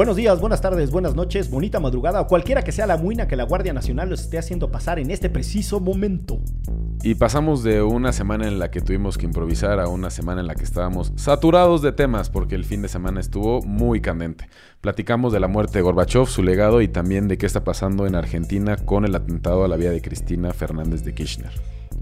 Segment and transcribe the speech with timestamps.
[0.00, 3.36] Buenos días, buenas tardes, buenas noches, bonita madrugada o cualquiera que sea la muina que
[3.36, 6.40] la Guardia Nacional los esté haciendo pasar en este preciso momento.
[7.02, 10.46] Y pasamos de una semana en la que tuvimos que improvisar a una semana en
[10.46, 14.48] la que estábamos saturados de temas porque el fin de semana estuvo muy candente.
[14.80, 18.14] Platicamos de la muerte de Gorbachev, su legado y también de qué está pasando en
[18.14, 21.52] Argentina con el atentado a la vida de Cristina Fernández de Kirchner.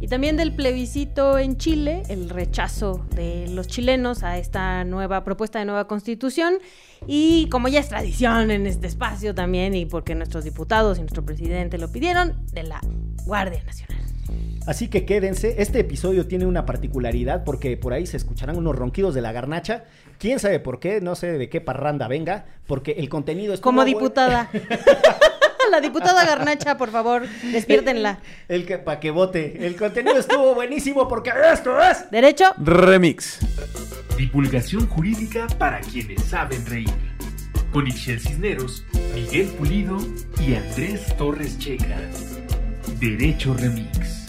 [0.00, 5.58] Y también del plebiscito en Chile, el rechazo de los chilenos a esta nueva propuesta
[5.58, 6.58] de nueva constitución.
[7.06, 11.24] Y como ya es tradición en este espacio también, y porque nuestros diputados y nuestro
[11.24, 12.80] presidente lo pidieron, de la
[13.24, 13.98] Guardia Nacional.
[14.68, 19.14] Así que quédense, este episodio tiene una particularidad porque por ahí se escucharán unos ronquidos
[19.14, 19.84] de la garnacha.
[20.18, 21.00] ¿Quién sabe por qué?
[21.00, 24.50] No sé de qué parranda venga, porque el contenido es Como diputada.
[25.70, 28.18] la diputada Garnacha, por favor, despiértenla.
[28.48, 29.66] El, que para que vote.
[29.66, 32.54] El contenido estuvo buenísimo porque esto es Derecho.
[32.58, 33.38] Remix.
[34.16, 36.90] Divulgación jurídica para quienes saben reír.
[37.72, 38.84] Con Ixel Cisneros,
[39.14, 39.98] Miguel Pulido
[40.40, 41.98] y Andrés Torres Checa.
[42.98, 44.27] Derecho Remix.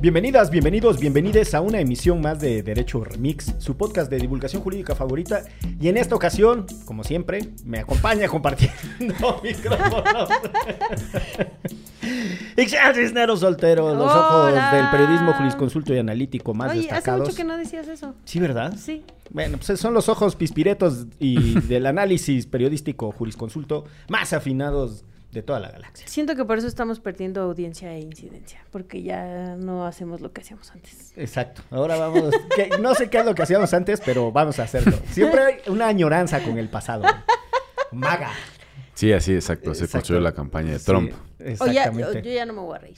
[0.00, 4.94] Bienvenidas, bienvenidos, bienvenides a una emisión más de Derecho Remix, su podcast de divulgación jurídica
[4.94, 5.42] favorita.
[5.80, 10.28] Y en esta ocasión, como siempre, me acompaña compartiendo micrófonos.
[12.56, 14.72] Ixel Cisneros Soltero, los ojos Hola.
[14.72, 17.20] del periodismo jurisconsulto y analítico más Oye, hace destacados.
[17.26, 18.14] mucho que no decías eso.
[18.24, 18.76] Sí, ¿verdad?
[18.78, 19.02] Sí.
[19.30, 25.60] Bueno, pues son los ojos pispiretos y del análisis periodístico jurisconsulto más afinados de toda
[25.60, 26.06] la galaxia.
[26.08, 30.40] Siento que por eso estamos perdiendo audiencia e incidencia, porque ya no hacemos lo que
[30.40, 31.12] hacíamos antes.
[31.16, 31.62] Exacto.
[31.70, 32.34] Ahora vamos.
[32.56, 34.98] que no sé qué es lo que hacíamos antes, pero vamos a hacerlo.
[35.10, 37.04] Siempre hay una añoranza con el pasado.
[37.92, 38.30] Maga.
[38.94, 39.74] Sí, así, exacto.
[39.74, 41.12] Se construyó la campaña de Sí, Trump.
[41.12, 42.18] O ya, exactamente.
[42.18, 42.96] o yo ya no me voy a reír.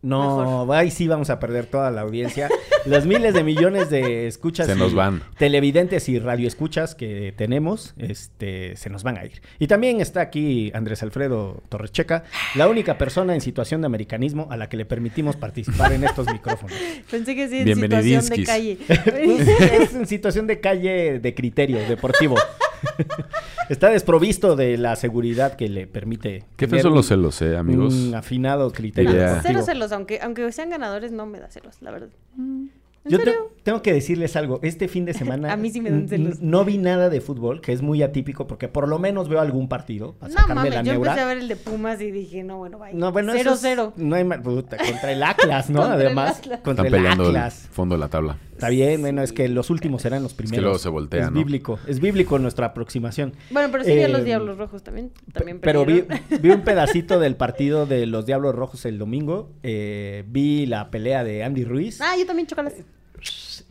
[0.00, 2.48] No, ahí sí vamos a perder toda la audiencia.
[2.86, 4.66] Los miles de millones de escuchas.
[4.66, 5.22] Se nos van.
[5.36, 9.42] Televidentes y radioescuchas que tenemos, este, se nos van a ir.
[9.58, 14.56] Y también está aquí Andrés Alfredo Torrecheca, la única persona en situación de americanismo a
[14.56, 16.76] la que le permitimos participar en estos micrófonos.
[17.10, 18.78] Pensé que sí, en situación de calle.
[18.88, 22.36] es en situación de calle de criterio deportivo.
[23.68, 26.44] Está desprovisto de la seguridad que le permite.
[26.56, 27.94] Qué son un- los celos, eh, amigos.
[27.94, 29.12] Un afinado criterio.
[29.42, 32.08] Cero celos, aunque, aunque sean ganadores, no me da celos, la verdad.
[32.36, 32.70] ¿En
[33.12, 34.58] Yo te- tengo que decirles algo.
[34.62, 36.40] Este fin de semana A mí sí me dan n- celos.
[36.40, 39.68] no vi nada de fútbol, que es muy atípico porque por lo menos veo algún
[39.68, 41.10] partido para No sacarme mames, la yo neura.
[41.12, 42.96] empecé a ver el de Pumas y dije, no, bueno, vaya.
[42.98, 43.92] No, bueno, cero, eso es- cero.
[43.96, 45.80] No hay puta, contra el Atlas, ¿no?
[45.82, 46.60] Contra el Además, Atlas.
[46.60, 48.36] contra Están el peleando el fondo de la tabla.
[48.58, 50.62] Está bien, bueno, es que los últimos serán los primeros.
[50.62, 51.38] luego se voltea, Es ¿no?
[51.38, 53.32] bíblico, es bíblico nuestra aproximación.
[53.50, 55.12] Bueno, pero sí vi a los Eh, Diablos Rojos también.
[55.32, 56.04] también Pero vi,
[56.42, 59.52] vi un pedacito del partido de los Diablos Rojos el domingo.
[59.62, 62.00] eh, vi la pelea de Andy Ruiz.
[62.00, 62.84] Ah, yo también chocolate.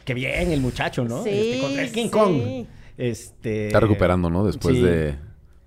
[0.05, 1.23] Qué bien el muchacho, ¿no?
[1.23, 2.09] Sí, Este, contra el King sí.
[2.09, 2.65] Kong.
[2.97, 4.45] Este, Está recuperando, ¿no?
[4.45, 4.81] Después sí.
[4.81, 5.15] de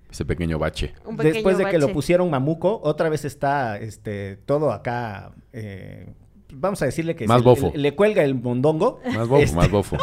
[0.09, 0.93] ese pequeño bache.
[1.05, 5.31] Un pequeño Después de que lo pusieron mamuco, otra vez está este todo acá.
[5.53, 6.07] eh,
[6.53, 7.71] vamos a decirle que Más bofo.
[7.73, 8.99] Le, le cuelga el mondongo.
[9.05, 9.97] Más bofo, Este, más bofo.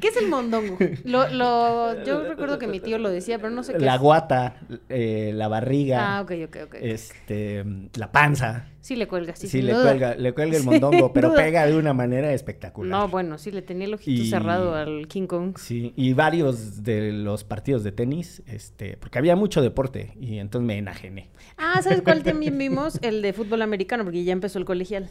[0.00, 0.76] ¿Qué es el mondongo?
[1.04, 4.00] Lo, lo, yo recuerdo que mi tío lo decía, pero no sé qué La es.
[4.00, 4.56] guata,
[4.88, 6.74] eh, la barriga, Ah, ok, ok, ok.
[6.80, 7.64] este,
[7.96, 8.66] la panza.
[8.80, 9.82] Sí le cuelga, sí, Sí, le duda.
[9.82, 11.42] cuelga, le cuelga el mondongo, pero duda.
[11.42, 12.90] pega de una manera espectacular.
[12.90, 15.56] No, bueno, sí le tenía el ojito Y- cerrado al King Kong.
[15.58, 20.66] Sí, y varios de los partidos de tenis, este, porque había mucho deporte y entonces
[20.66, 21.30] me enajené.
[21.58, 22.98] Ah, ¿sabes cuál también vimos?
[23.02, 25.10] El de fútbol americano, porque ya empezó el colegial.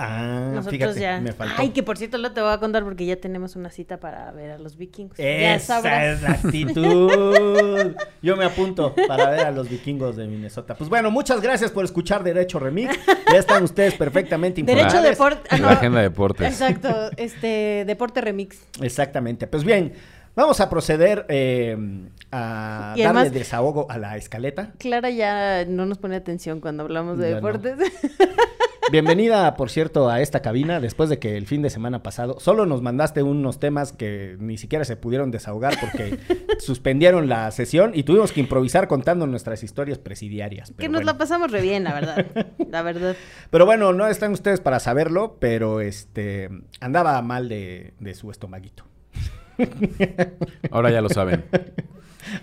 [0.00, 1.20] Ah, Nosotros fíjate, ya.
[1.20, 1.54] me faltó.
[1.58, 4.30] Ay, que por cierto lo te voy a contar porque ya tenemos una cita para
[4.30, 5.18] ver a los vikingos.
[5.18, 6.16] ya Esa sabrás.
[6.16, 7.92] es la actitud.
[8.22, 10.74] Yo me apunto para ver a los vikingos de Minnesota.
[10.76, 12.96] Pues bueno, muchas gracias por escuchar Derecho Remix.
[13.32, 14.92] Ya están ustedes perfectamente informados.
[14.92, 15.48] Derecho deporte.
[15.50, 16.46] ah, La agenda de deportes.
[16.48, 18.58] Exacto, este, deporte remix.
[18.80, 19.46] Exactamente.
[19.46, 19.92] Pues bien,
[20.38, 21.76] vamos a proceder eh,
[22.32, 24.72] a Y darle además- desahogo a la escaleta.
[24.78, 27.46] Clara ya no nos pone atención cuando hablamos de Ya no.
[27.46, 27.78] deportes.
[28.90, 32.64] Bienvenida, por cierto, a esta cabina después de que el fin de semana pasado solo
[32.64, 36.18] nos mandaste unos temas que ni siquiera se pudieron desahogar porque
[36.58, 40.70] suspendieron la sesión y tuvimos que improvisar contando nuestras historias presidiarias.
[40.78, 41.12] que nos bueno.
[41.12, 42.26] la pasamos re bien, la verdad.
[42.70, 43.14] La verdad.
[43.50, 46.48] Pero bueno, no están ustedes para saberlo, pero este
[46.80, 48.84] andaba mal de, de su estomaguito.
[50.70, 51.44] Ahora ya lo saben.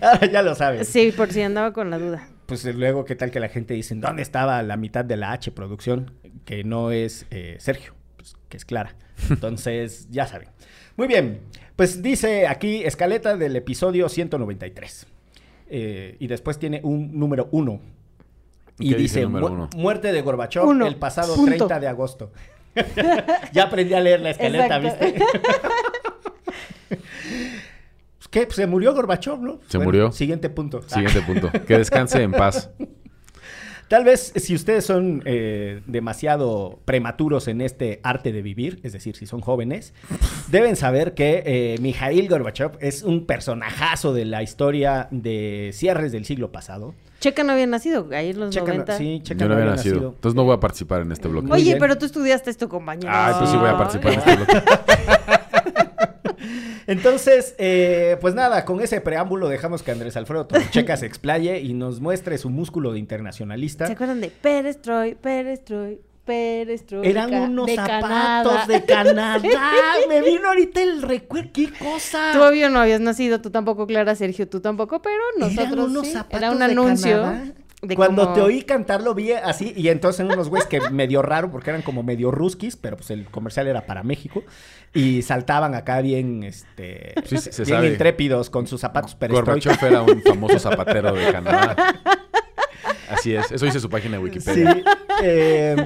[0.00, 0.88] Ahora ya lo sabes.
[0.88, 2.28] Sí, por si andaba con la duda.
[2.46, 5.50] Pues luego, ¿qué tal que la gente dice, ¿dónde estaba la mitad de la H
[5.52, 6.12] producción?
[6.44, 8.94] Que no es eh, Sergio, pues, que es Clara.
[9.30, 10.48] Entonces, ya saben.
[10.96, 11.40] Muy bien,
[11.74, 15.06] pues dice aquí escaleta del episodio 193.
[15.68, 17.80] eh, y después tiene un número uno.
[18.78, 20.86] ¿Y dice dice, el número "Mu- uno?" muerte de Gorbachev Uno.
[20.86, 21.50] el pasado Punto.
[21.66, 22.30] 30 de agosto.
[23.52, 25.04] ya aprendí a leer la escaleta, Exacto.
[25.06, 25.24] ¿viste?
[28.18, 28.46] Pues, ¿Qué?
[28.46, 29.60] Pues se murió Gorbachev, ¿no?
[29.68, 30.10] Se murió.
[30.10, 30.82] Siguiente punto.
[30.86, 31.50] Siguiente punto.
[31.66, 32.70] Que descanse en paz.
[33.88, 39.14] Tal vez si ustedes son eh, demasiado prematuros en este arte de vivir, es decir,
[39.14, 39.94] si son jóvenes,
[40.50, 46.24] deben saber que eh, Mikhail Gorbachev es un personajazo de la historia de cierres del
[46.24, 46.94] siglo pasado.
[47.20, 48.98] Checa no había nacido, ahí en los Checa no- 90.
[48.98, 50.14] sí, Checa Yo no había nacido.
[50.16, 51.52] Entonces no voy a participar en este bloque.
[51.52, 53.12] Oye, pero tú estudiaste esto, compañero.
[53.14, 54.62] Ay, pues sí voy a participar en este bloque.
[56.86, 61.74] Entonces, eh, pues nada, con ese preámbulo dejamos que Andrés Alfredo Checa se explaye y
[61.74, 63.86] nos muestre su músculo de internacionalista.
[63.86, 67.06] ¿Se acuerdan de Perestroy, Perestroy, Perestroy?
[67.08, 68.66] Eran unos de zapatos Canadá?
[68.66, 69.40] de Canadá.
[70.08, 71.50] Me vino ahorita el recuerdo.
[71.52, 72.30] ¿Qué cosa?
[72.32, 76.06] Tú obvio no habías nacido, tú tampoco, Clara, Sergio, tú tampoco, pero nosotros Eran unos
[76.06, 76.12] sí.
[76.12, 77.22] zapatos Era un de anuncio.
[77.22, 77.52] Canadá.
[77.82, 81.50] De Cuando te oí cantar lo vi así y entonces unos güeyes que medio raro
[81.50, 84.42] porque eran como medio ruskis, pero pues el comercial era para México
[84.94, 87.88] y saltaban acá bien este Sí, sí, se bien sabe.
[87.88, 89.52] intrépidos con sus zapatos perestroika.
[89.70, 91.76] Gorbachev era un famoso zapatero de Canadá.
[93.10, 93.50] Así es.
[93.52, 94.24] Eso dice su página de Sí.
[94.24, 94.82] Wikipedia.
[95.22, 95.76] eh,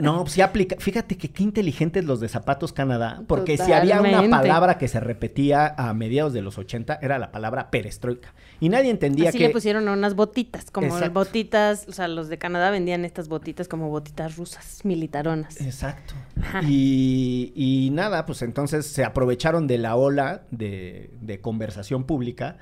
[0.00, 0.76] no, pues sí aplica.
[0.78, 3.22] Fíjate que qué inteligentes los de Zapatos Canadá.
[3.26, 7.30] Porque si había una palabra que se repetía a mediados de los 80, era la
[7.32, 8.34] palabra perestroika.
[8.60, 9.48] Y nadie entendía Así que.
[9.48, 11.12] le pusieron unas botitas, como Exacto.
[11.12, 15.60] botitas, o sea, los de Canadá vendían estas botitas como botitas rusas, militaronas.
[15.60, 16.14] Exacto.
[16.66, 22.56] Y, y nada, pues entonces se aprovecharon de la ola de, de conversación pública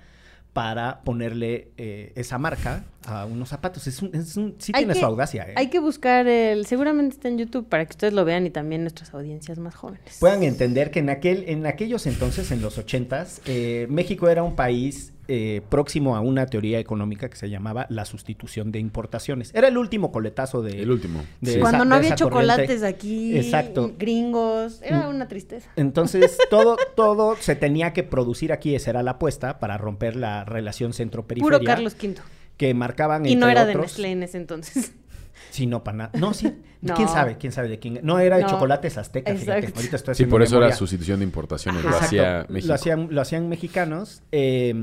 [0.52, 3.86] para ponerle eh, esa marca a unos zapatos.
[3.86, 5.54] Es un, es un- sí Hay tiene que- su audacia, ¿eh?
[5.56, 8.82] Hay que buscar el, seguramente está en YouTube para que ustedes lo vean y también
[8.82, 10.18] nuestras audiencias más jóvenes.
[10.20, 14.54] puedan entender que en aquel en aquellos entonces en los ochentas eh, México era un
[14.54, 19.68] país eh, próximo a una teoría económica que se llamaba la sustitución de importaciones era
[19.68, 21.24] el último coletazo de El último.
[21.40, 21.60] de Sí.
[21.60, 22.86] Cuando no había chocolates corriente.
[22.86, 23.92] aquí, Exacto.
[23.98, 25.14] gringos, era Mm.
[25.14, 25.70] una tristeza.
[25.76, 30.44] entonces todo todo se tenía que producir aquí esa era la apuesta para romper la
[30.44, 32.16] relación centro periferia Puro Carlos V.
[32.56, 34.92] que marcaban Y no era de Nestlé en ese entonces.
[35.50, 36.10] Sí, no, para nada.
[36.18, 36.52] No, sí.
[36.82, 36.94] No.
[36.94, 37.36] ¿Quién sabe?
[37.38, 38.00] ¿Quién sabe de quién?
[38.02, 38.48] No, era de No.
[38.48, 39.72] chocolates aztecas, fíjate.
[39.72, 40.76] Ahorita estoy Sí, por eso era memoria.
[40.76, 41.84] sustitución de importaciones.
[41.84, 42.66] Lo hacía México.
[42.66, 44.24] Lo hacían, lo hacían mexicanos.
[44.32, 44.74] eh,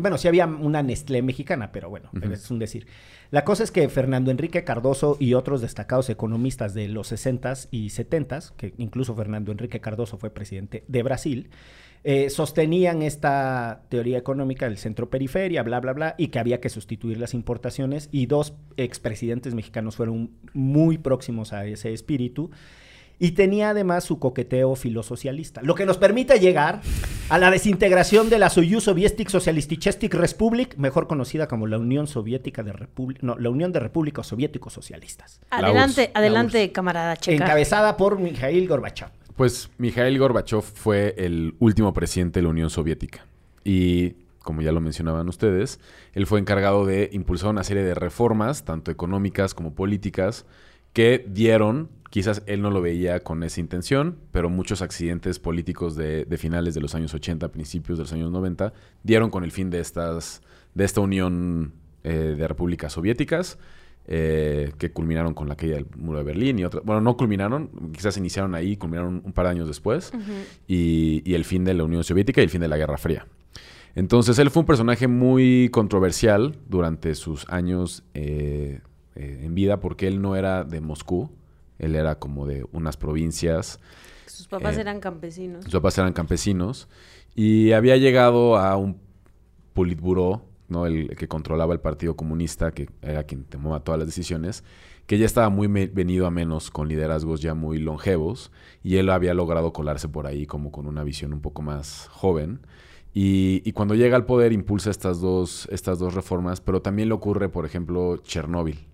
[0.00, 2.88] bueno, sí había una Nestlé mexicana, pero bueno, es un decir.
[3.30, 7.90] La cosa es que Fernando Enrique Cardoso y otros destacados economistas de los 60s y
[7.90, 11.50] 70s, que incluso Fernando Enrique Cardoso fue presidente de Brasil,
[12.06, 17.18] eh, sostenían esta teoría económica del centro-periferia, bla, bla, bla, y que había que sustituir
[17.18, 18.10] las importaciones.
[18.12, 22.50] Y dos expresidentes mexicanos fueron muy próximos a ese espíritu.
[23.18, 26.82] Y tenía además su coqueteo filosocialista, lo que nos permite llegar
[27.30, 32.64] a la desintegración de la Soyuz Soviétic Socialisticestic Republic, mejor conocida como la Unión Soviética
[32.64, 37.44] de República, no, la Unión de Repúblicos Soviéticos Socialistas, La Adelante, adelante, camarada checa.
[37.44, 39.10] encabezada por Mikhail Gorbachev.
[39.36, 43.26] Pues Mikhail Gorbachev fue el último presidente de la Unión Soviética.
[43.64, 45.80] Y, como ya lo mencionaban ustedes,
[46.12, 50.46] él fue encargado de impulsar una serie de reformas, tanto económicas como políticas,
[50.92, 56.24] que dieron, quizás él no lo veía con esa intención, pero muchos accidentes políticos de,
[56.26, 58.72] de finales de los años 80, principios de los años 90,
[59.02, 60.42] dieron con el fin de, estas,
[60.74, 61.72] de esta unión
[62.04, 63.58] eh, de repúblicas soviéticas
[64.06, 66.84] eh, que culminaron con la caída del muro de Berlín y otras.
[66.84, 70.12] Bueno, no culminaron, quizás iniciaron ahí, culminaron un par de años después,
[70.66, 73.26] y, y el fin de la Unión Soviética y el fin de la Guerra Fría.
[73.94, 78.80] Entonces, él fue un personaje muy controversial durante sus años eh,
[79.14, 81.30] eh, en vida, porque él no era de Moscú,
[81.78, 83.78] él era como de unas provincias.
[84.26, 85.64] Sus papás eran campesinos.
[85.64, 86.88] Sus papás eran campesinos
[87.34, 88.98] y había llegado a un
[89.74, 90.86] politburó, ¿no?
[90.86, 94.64] El, el que controlaba el Partido Comunista, que era quien tomaba todas las decisiones,
[95.06, 98.50] que ya estaba muy venido a menos con liderazgos ya muy longevos
[98.82, 102.60] y él había logrado colarse por ahí como con una visión un poco más joven.
[103.12, 107.14] Y, y cuando llega al poder impulsa estas dos, estas dos reformas, pero también le
[107.14, 108.86] ocurre, por ejemplo, Chernóbil.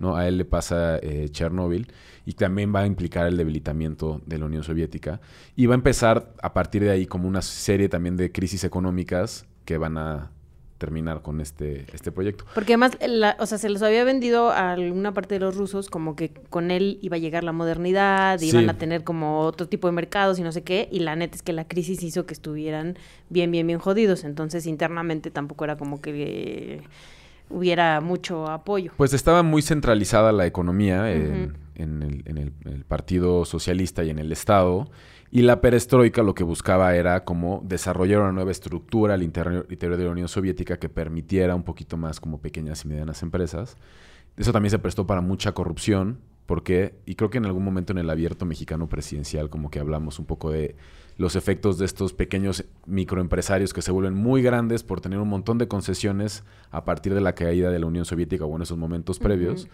[0.00, 0.16] ¿no?
[0.16, 1.92] A él le pasa eh, Chernóbil
[2.24, 5.20] y también va a implicar el debilitamiento de la Unión Soviética
[5.56, 9.46] y va a empezar a partir de ahí como una serie también de crisis económicas
[9.66, 10.30] que van a
[10.78, 12.44] terminar con este, este proyecto.
[12.54, 15.90] Porque además, la- o sea, se los había vendido a alguna parte de los rusos
[15.90, 18.48] como que con él iba a llegar la modernidad, Sí.
[18.50, 21.34] iban a tener como otro tipo de mercados y no sé qué, y la neta
[21.36, 22.96] es que la crisis hizo que estuvieran
[23.28, 26.80] bien, bien, bien jodidos, entonces internamente tampoco era como que
[27.50, 28.92] hubiera mucho apoyo.
[28.96, 31.52] Pues estaba muy centralizada la economía en, Ujú.
[31.76, 34.88] en el, en el- el Partido Socialista y en el Estado.
[35.30, 39.98] Y la perestroika lo que buscaba era como desarrollar una nueva estructura al interior, interior
[39.98, 43.76] de la Unión Soviética que permitiera un poquito más como pequeñas y medianas empresas.
[44.38, 47.98] Eso también se prestó para mucha corrupción, porque, y creo que en algún momento en
[47.98, 50.76] el abierto mexicano presidencial como que hablamos un poco de
[51.18, 55.58] los efectos de estos pequeños microempresarios que se vuelven muy grandes por tener un montón
[55.58, 59.18] de concesiones a partir de la caída de la Unión Soviética o en esos momentos
[59.18, 59.68] previos.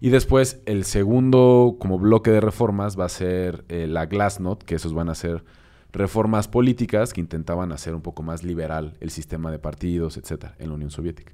[0.00, 4.76] Y después el segundo como bloque de reformas va a ser eh, la Glasnost, que
[4.76, 5.44] esos van a ser
[5.92, 10.68] reformas políticas que intentaban hacer un poco más liberal el sistema de partidos, etcétera, en
[10.68, 11.32] la Unión Soviética.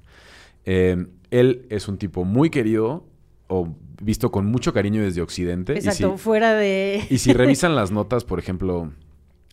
[0.65, 3.05] Eh, él es un tipo muy querido
[3.47, 3.67] o
[4.01, 5.73] visto con mucho cariño desde Occidente.
[5.73, 7.03] y Exacto, si- fuera de...
[7.09, 8.91] y si revisan las notas, por ejemplo,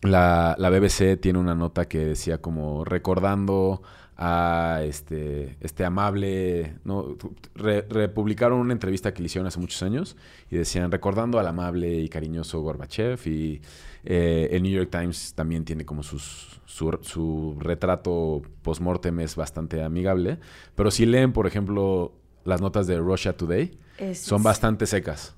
[0.01, 3.83] la, la BBC tiene una nota que decía como recordando
[4.17, 7.17] a este, este amable, ¿no?
[7.55, 10.15] Re- republicaron una entrevista que le hicieron hace muchos años
[10.51, 13.61] y decían recordando al amable y cariñoso Gorbachev y
[14.05, 19.81] eh, el New York Times también tiene como sus, su, su retrato post-mortem es bastante
[19.81, 20.37] amigable,
[20.75, 22.13] pero si leen, por ejemplo,
[22.45, 25.35] las notas de Russia Today, Es- son bastante secas.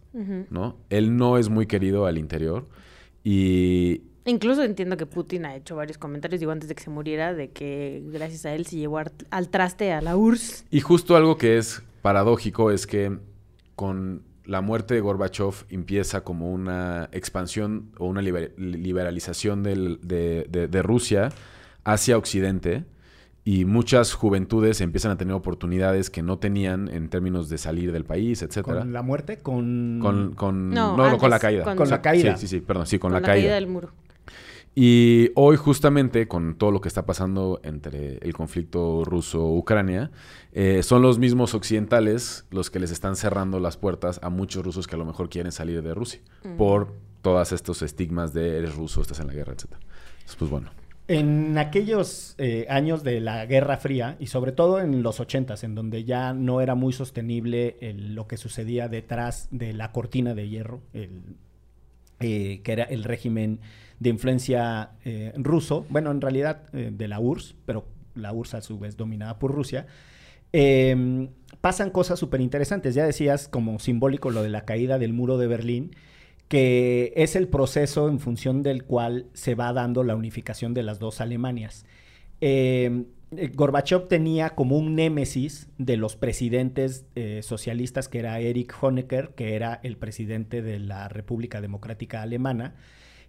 [0.49, 0.77] ¿no?
[0.89, 2.65] Él no es muy querido al interior
[3.23, 7.33] y Incluso entiendo que Putin ha hecho varios comentarios, digo, antes de que se muriera,
[7.33, 10.65] de que gracias a él se llevó al traste a la URSS.
[10.71, 13.17] Y justo algo que es paradójico es que
[13.75, 20.45] con la muerte de Gorbachev empieza como una expansión o una liber- liberalización del- de,
[20.49, 21.29] de- de Rusia
[21.83, 22.85] hacia Occidente
[23.43, 28.05] y muchas juventudes empiezan a tener oportunidades que no tenían en términos de salir del
[28.05, 28.79] país, etcétera.
[28.79, 29.99] Con la muerte, con...
[30.01, 31.63] Con, con- No, no, no, con la caída.
[31.63, 32.35] con- Con la caída.
[32.37, 33.53] Sí, sí, sí, perdón, sí, con, Con, la, caída.
[33.53, 33.91] del muro.
[34.77, 40.11] Y hoy justamente con todo lo que está pasando entre el conflicto ruso-Ucrania,
[40.51, 44.85] eh, son los mismos occidentales los que les están cerrando las puertas a muchos rusos
[44.87, 46.19] que a lo mejor quieren salir de Rusia
[46.57, 49.63] por todos estos estigmas de eres ruso, estás en la guerra, etc.
[49.71, 50.69] Entonces, pues bueno.
[51.07, 55.75] En aquellos eh, años de la Guerra Fría y sobre todo en los ochentas, en
[55.75, 60.49] donde ya no era muy sostenible el- lo que sucedía detrás de la cortina de
[60.49, 61.21] hierro, el,
[62.19, 63.59] eh, que era el régimen
[63.99, 68.61] de influencia eh, ruso, bueno, en realidad eh, de la URSS, pero la URSS a
[68.61, 69.87] su vez dominada por Rusia,
[70.53, 71.27] eh,
[71.61, 72.95] pasan cosas súper interesantes.
[72.95, 75.91] Ya decías como simbólico lo de la caída del muro de Berlín,
[76.47, 80.99] que es el proceso en función del cual se va dando la unificación de las
[80.99, 81.85] dos Alemanias.
[82.39, 83.05] Eh,
[83.53, 89.55] Gorbachev tenía como un némesis de los presidentes eh, socialistas, que era Erich Honecker, que
[89.55, 92.75] era el presidente de la República Democrática Alemana,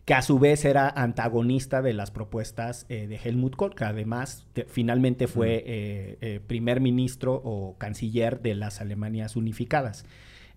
[0.04, 4.46] que a su vez era antagonista de las propuestas eh, de Helmut Kohl, que además
[4.52, 10.04] te- finalmente fue eh, eh, primer ministro o canciller de las Alemanias unificadas.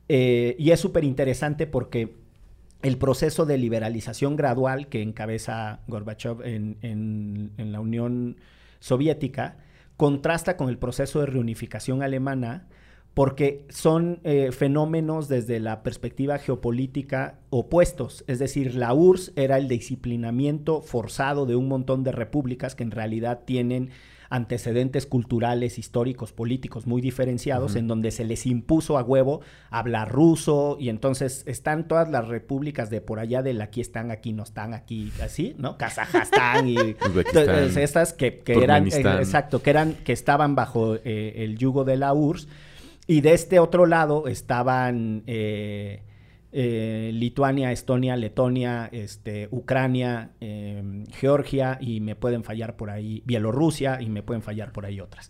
[0.08, 2.14] Eh, y es súper interesante porque
[2.82, 8.38] el proceso de liberalización gradual que encabeza Gorbachev en, en- en la Unión
[8.80, 9.58] Soviética
[9.98, 12.68] contrasta con el proceso de reunificación alemana
[13.14, 18.24] porque son eh, fenómenos desde la perspectiva geopolítica opuestos.
[18.28, 22.92] Es decir, la URSS era el disciplinamiento forzado de un montón de repúblicas que en
[22.92, 23.90] realidad tienen
[24.30, 30.78] antecedentes culturales, históricos, políticos muy diferenciados, en donde se les impuso a huevo hablar ruso,
[30.80, 34.74] y entonces están todas las repúblicas de por allá del aquí están, aquí no están,
[34.74, 35.78] aquí así, ¿no?
[35.78, 41.34] Kazajstán y Uzbekistán, estas que, que eran, eh, exacto, que eran, que estaban bajo eh,
[41.38, 42.48] el yugo de la URSS,
[43.08, 46.04] y de este otro lado estaban eh,
[46.52, 54.02] eh, Lituania, Estonia, Letonia, este, Ucrania, eh, Georgia y me pueden fallar por ahí Bielorrusia
[54.02, 55.30] y me pueden fallar por ahí otras.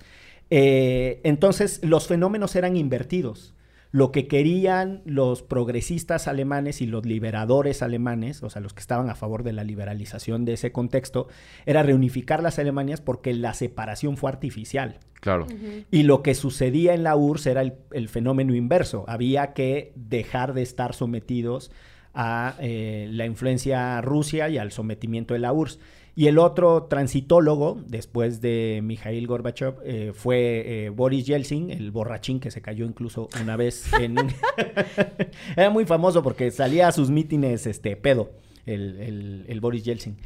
[0.50, 3.54] Eh, entonces los fenómenos eran invertidos.
[3.92, 9.10] Lo que querían los progresistas alemanes y los liberadores alemanes, o sea, los que estaban
[9.10, 11.28] a favor de la liberalización de ese contexto,
[11.66, 15.00] era reunificar las Alemanias porque la separación fue artificial.
[15.20, 15.48] Claro.
[15.92, 19.06] Y lo que sucedía en la URSS era el, el fenómeno inverso.
[19.08, 21.72] Había que dejar de estar sometidos
[22.14, 25.80] a eh, la influencia Rusia y al sometimiento de la URSS.
[26.20, 32.42] Y el otro transitólogo, después de Mikhail Gorbachev, eh, fue eh, Boris Yeltsin, el borrachín
[32.42, 34.18] que se cayó incluso una vez en.
[35.56, 38.32] Era muy famoso porque salía a sus mítines este, pedo,
[38.66, 40.18] el, el- el Boris Yeltsin.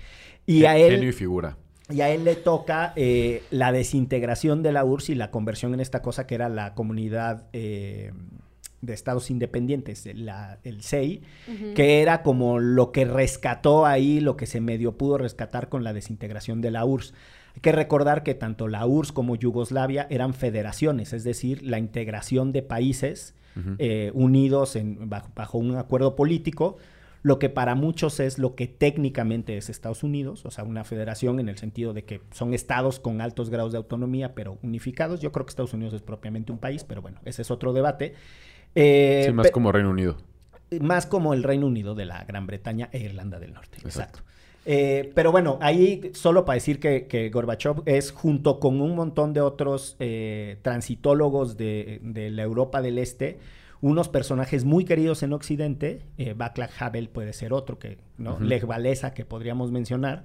[0.48, 0.94] Y a él...
[0.94, 1.58] Genio y figura.
[1.92, 5.80] Y a él le toca eh, la desintegración de la URSS y la conversión en
[5.80, 7.46] esta cosa que era la comunidad
[8.84, 11.22] de estados independientes, la- el SEI,
[11.74, 15.94] que era como lo que rescató ahí, lo que se medio pudo rescatar con la
[15.94, 17.14] desintegración de la URSS.
[17.56, 22.52] Hay que recordar que tanto la URSS como Yugoslavia eran federaciones, es decir, la integración
[22.52, 23.36] de países
[23.78, 26.78] eh, unidos en, bajo, bajo, un acuerdo político,
[27.22, 31.40] lo que para muchos es lo que técnicamente es Estados Unidos, o sea, una federación
[31.40, 35.22] en el sentido de que son estados con altos grados de autonomía, pero unificados.
[35.22, 38.16] Yo creo que Estados Unidos es propiamente un país, pero bueno, ese es otro debate.
[38.76, 40.18] Eh, sí, más como Reino Unido.
[40.82, 43.78] Más como el Reino Unido de la Gran Bretaña e Irlanda del Norte.
[43.84, 44.22] Exacto.
[44.66, 49.34] Eh, pero bueno, ahí solo para decir que, que, Gorbachev es junto con un montón
[49.34, 53.40] de otros eh, transitólogos de, de, la Europa del Este,
[53.82, 58.36] unos personajes muy queridos en Occidente, eh, Václav Havel puede ser otro, que, ¿no?
[58.36, 60.24] Uh Lech Walesa, que podríamos mencionar,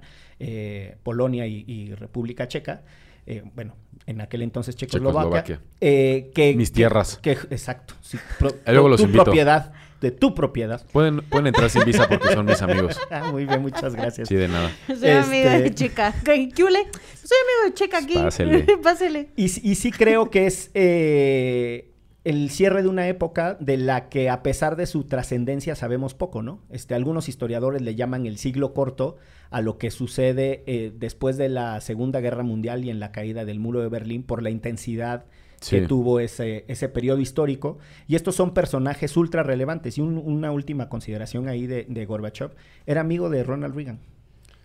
[1.03, 2.83] Polonia y, y, República Checa.
[3.29, 3.75] Eh, bueno,
[4.07, 5.43] en aquel entonces Checoslovaquia.
[5.43, 5.61] Checoslovaquia.
[5.79, 7.19] Eh, que, Mis tierras.
[7.21, 7.93] Que, exacto.
[8.01, 9.23] Sí, pro, Luego los tu invito.
[9.23, 9.71] propiedad
[10.01, 10.83] de tu propiedad.
[10.91, 12.99] Pueden, pueden entrar sin visa porque son mis amigos.
[13.11, 14.29] Ah, muy bien, muchas gracias.
[14.29, 14.71] Sí, de nada.
[14.87, 15.11] Soy este...
[15.11, 16.13] amiga de Checa.
[16.23, 16.87] ¿Qué hule?
[17.23, 18.13] Soy amigo de Checa aquí.
[18.15, 18.65] Pásele.
[18.83, 19.29] Pásele.
[19.35, 21.91] Y, y, sí creo que es eh,
[22.23, 26.41] el cierre de una época de la que a pesar de su trascendencia sabemos poco,
[26.41, 26.61] ¿no?
[26.69, 29.17] Este, algunos historiadores le llaman el siglo corto
[29.49, 33.45] a lo que sucede eh, después de la Segunda Guerra Mundial y en la caída
[33.45, 35.25] del muro de Berlín por la intensidad
[35.61, 35.75] Sí.
[35.81, 37.79] que tuvo ese, ese periodo histórico.
[38.07, 39.97] Y estos son personajes ultra relevantes.
[39.97, 42.51] Y un, una última consideración ahí de, de, Gorbachev,
[42.85, 43.99] era amigo de Ronald Reagan.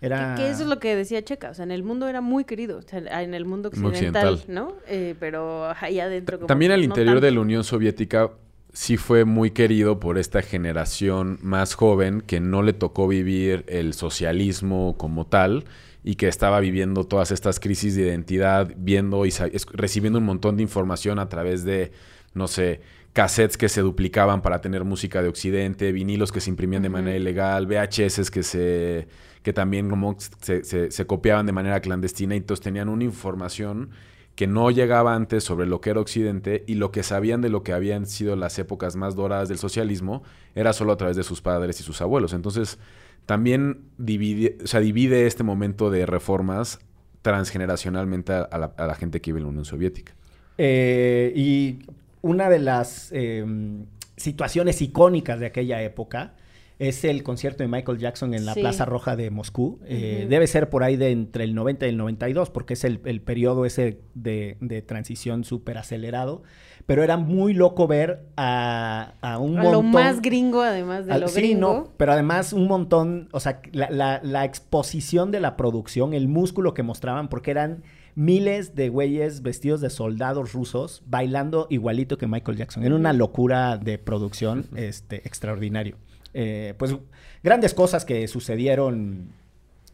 [0.05, 0.35] Era...
[0.35, 2.45] Que, que, eso es lo que decía Checa, o sea, en el mundo era muy
[2.45, 4.43] querido, o sea, en el mundo occidental, occidental.
[4.47, 4.73] ¿no?
[4.87, 6.37] Eh, pero ahí adentro...
[6.37, 7.25] Como También al no interior tanto.
[7.25, 8.31] de la Unión Soviética
[8.75, 13.93] sí fue muy querido por esta generación más joven que no le tocó vivir el
[13.93, 15.63] socialismo como tal
[16.03, 19.33] y que estaba viviendo todas estas crisis de identidad, viendo y
[19.71, 21.93] recibiendo un montón de información a través de,
[22.33, 22.81] no sé,
[23.15, 27.15] cassettes que se duplicaban para tener música de Occidente, vinilos que se imprimían de manera
[27.15, 29.07] ilegal, VHS que se
[29.41, 33.91] que también como se, se, se, copiaban de manera clandestina y entonces tenían una información
[34.35, 37.63] que no llegaba antes sobre lo que era Occidente y lo que sabían de lo
[37.63, 41.41] que habían sido las épocas más doradas del socialismo era solo a través de sus
[41.41, 42.33] padres y sus abuelos.
[42.33, 42.79] Entonces,
[43.25, 46.79] también divide, o sea, divide este momento de reformas
[47.21, 50.15] transgeneracionalmente a la, a la gente que vive en la Unión Soviética.
[50.57, 51.79] Eh, y
[52.25, 53.45] una de las eh,
[54.17, 56.33] situaciones icónicas de aquella época
[56.79, 58.61] es el concierto de Michael Jackson en la sí.
[58.61, 59.79] Plaza Roja de Moscú.
[59.85, 60.27] Eh, uh -huh.
[60.27, 63.21] Debe ser por ahí de entre el 90 y el 92, porque es el, el
[63.21, 66.41] periodo ese de, de transición súper acelerado.
[66.87, 69.85] Pero era muy loco ver a, a un a montón...
[69.85, 71.59] lo más gringo, además de a, lo sí, gringo.
[71.59, 76.27] No, pero además un montón, o sea, la, la, la exposición de la producción, el
[76.27, 77.83] músculo que mostraban, porque eran
[78.15, 82.83] miles de güeyes vestidos de soldados rusos bailando igualito que Michael Jackson.
[82.83, 85.97] Era una locura de producción este, extraordinario.
[86.33, 86.95] Eh, pues
[87.43, 89.29] grandes cosas que sucedieron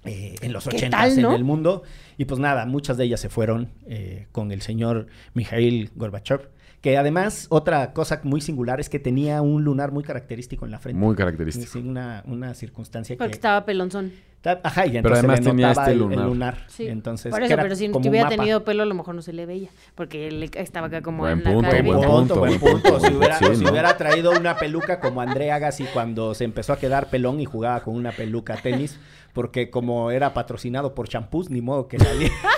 [0.06, 1.30] eh, en los ochentas no?
[1.30, 1.84] en el mundo
[2.18, 6.50] y pues nada, muchas de ellas se fueron eh, con el señor Mikhail Gorbachev.
[6.82, 10.80] Que además, otra cosa muy singular es que tenía un lunar muy característico en la
[10.80, 11.00] frente.
[11.00, 11.74] Muy característico.
[11.74, 13.36] Sí, una, una circunstancia Porque que...
[13.36, 14.12] estaba pelonzón.
[14.44, 16.20] Ajá, y entonces pero además le tenía este el, lunar.
[16.20, 16.58] El lunar.
[16.68, 16.88] Sí.
[16.88, 19.70] Entonces, Por eso, pero si hubiera tenido pelo, a lo mejor no se le veía.
[19.94, 23.00] Porque él estaba acá como buen en punto, la Buen buen punto, buen punto.
[23.00, 23.72] Si, hubiera, Sí, si ¿no?
[23.72, 27.82] hubiera traído una peluca como André Agassi cuando se empezó a quedar pelón y jugaba
[27.82, 29.00] con una peluca tenis,
[29.34, 32.26] porque como era patrocinado por champús, ni modo que nadie.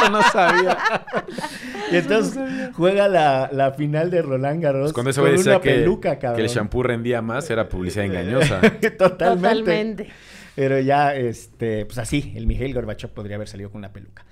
[0.00, 0.78] Eso no sabía.
[1.90, 2.38] y entonces
[2.74, 6.18] juega la, la final de Roland Garros Pues cuando ese con una decía que, peluca,
[6.20, 6.36] cabrón.
[6.36, 8.60] que el shampoo rendía más, era publicidad engañosa.
[8.96, 8.98] Totalmente.
[8.98, 10.08] Totalmente.
[10.56, 14.24] Pero ya, este, pues así, el Miguel Gorbachev podría haber salido con una peluca.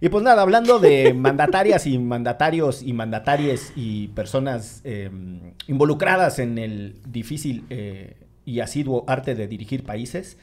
[0.00, 5.10] Y pues nada, hablando de mandatarias y mandatarios y mandataries y personas eh,
[5.66, 8.14] involucradas en el difícil eh,
[8.44, 10.38] y asiduo arte de dirigir países,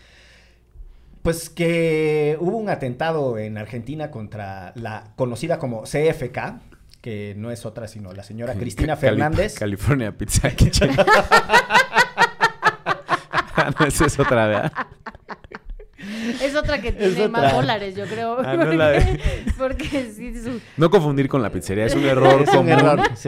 [1.22, 6.60] pues que hubo un atentado en Argentina contra la conocida como CFK,
[7.02, 9.56] que no es otra sino la señora Cristina Fernández.
[9.56, 10.92] California Pizza Kitchen.
[13.70, 14.72] ah, no, esa es otra, ¿verdad?
[16.42, 17.28] Es otra que tiene otra.
[17.28, 18.38] más dólares, yo creo.
[18.40, 19.20] Ah, no porque, la de-
[19.58, 22.70] porque sí, su- No confundir con la pizzería, es un error Es un común.
[22.72, 23.28] error, sí.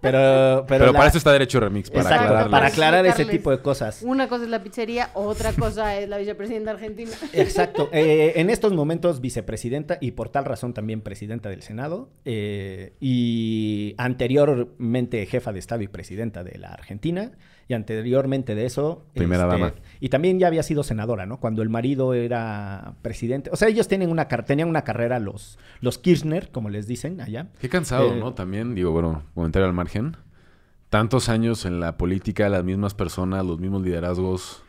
[0.00, 3.50] Pero, pero, Pero, la- para eso está Derecho Remix, para Exacto, para aclarar ese tipo
[3.50, 4.02] de cosas.
[4.02, 7.10] una cosa es la pizzería, otra cosa es la vicepresidenta argentina.
[7.32, 7.88] Exacto.
[7.92, 13.94] Eh, en estos momentos vicepresidenta y por tal razón también presidenta del Senado eh, y
[13.98, 17.32] anteriormente jefa de Estado y presidenta de la Argentina
[17.68, 19.02] y anteriormente de eso...
[19.08, 19.72] este, Primera dama.
[20.00, 21.38] Y también ya había sido senadora, ¿no?
[21.40, 23.50] Cuando el marido era presidente.
[23.52, 27.20] O sea, ellos tienen una, car- tenían una carrera, los, los Kirchner, como les dicen
[27.20, 27.48] allá.
[27.60, 28.34] Qué cansado, Eh, ¿no?
[28.34, 30.16] También, digo, bueno, comentario al margen.
[30.90, 34.62] Tantos años en la política, las mismas personas, los mismos liderazgos.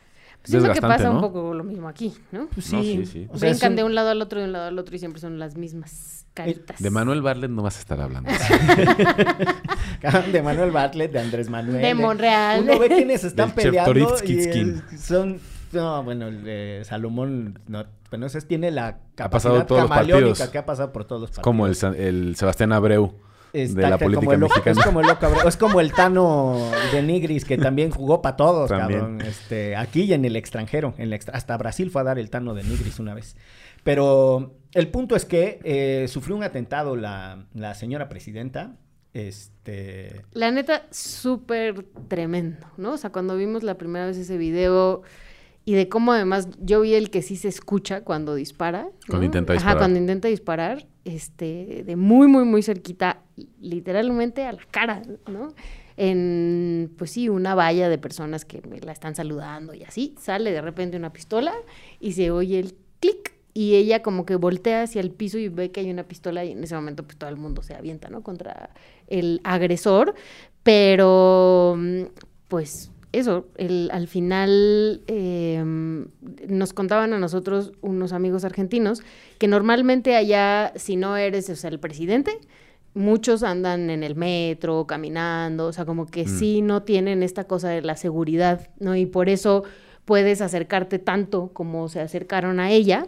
[0.43, 1.15] Siento que desgastante, pasa ¿no?
[1.15, 2.47] un poco lo mismo aquí, ¿no?
[2.53, 2.97] Pues No, sí.
[2.97, 3.27] sí, sí.
[3.32, 4.95] O sea, es Brincan un- de un lado al otro, de un lado al otro
[4.95, 6.82] y siempre son las mismas caritas.
[6.82, 8.29] De Manuel Barlet no vas a estar hablando.
[10.32, 11.82] de Manuel Bartlett, de Andrés Manuel.
[11.82, 12.62] De Monreal.
[12.63, 14.84] Uno ve quiénes están Del peleando y Toritsky-Skin.
[14.91, 15.39] el- son...
[15.71, 19.89] No, bueno, el de Salomón, no, bueno, ese tiene la Ha pasado capacidad todos los
[19.89, 20.49] camaleónica partidos.
[20.51, 21.43] que ha pasado por todos los partidos.
[21.43, 23.15] como el, el Sebastián Abreu
[23.54, 24.80] Está de la ca- política como el loco- mexicana.
[24.82, 28.36] Es como el loco Abreu, es como el Tano de Nigris, que también jugó para
[28.36, 29.00] todos, También.
[29.00, 29.22] cabrón.
[29.22, 30.94] Este, aquí y en el extranjero.
[30.98, 33.36] En el extra- hasta Brasil fue a dar el Tano de Nigris una vez.
[33.84, 38.76] Pero el punto es que eh, sufrió un atentado la, la señora presidenta.
[39.13, 40.24] Este.
[40.34, 42.94] La neta, súper tremendo, ¿no?
[42.94, 45.04] O sea, cuando vimos la primera vez ese video
[45.66, 48.84] y de cómo además yo vi el que sí se escucha cuando dispara.
[48.86, 48.92] ¿no?
[49.08, 49.78] Cuando intenta Ajá, disparar.
[49.78, 53.22] cuando intenta disparar, este, de muy, muy, muy cerquita,
[53.60, 55.54] literalmente a la cara, ¿no?
[55.96, 60.52] En, pues sí, una valla de personas que me la están saludando y así, sale
[60.52, 61.54] de repente una pistola
[62.00, 65.72] y se oye el clic y ella como que voltea hacia el piso y ve
[65.72, 68.24] que hay una pistola y en ese momento pues todo el mundo se avienta, ¿no?
[68.24, 68.72] Contra
[69.08, 70.16] el agresor,
[70.63, 72.04] pero mm,
[72.48, 75.63] pues eso, el, al final eh,
[76.47, 79.04] nos contaban a nosotros unos amigos argentinos
[79.38, 82.39] que normalmente allá, si no eres o sea, el presidente,
[82.95, 87.69] muchos andan en el metro, caminando, o sea, como que sí no tienen esta cosa
[87.69, 88.95] de la seguridad, ¿no?
[88.95, 89.63] Y por eso
[90.06, 93.08] puedes acercarte tanto como se acercaron a ella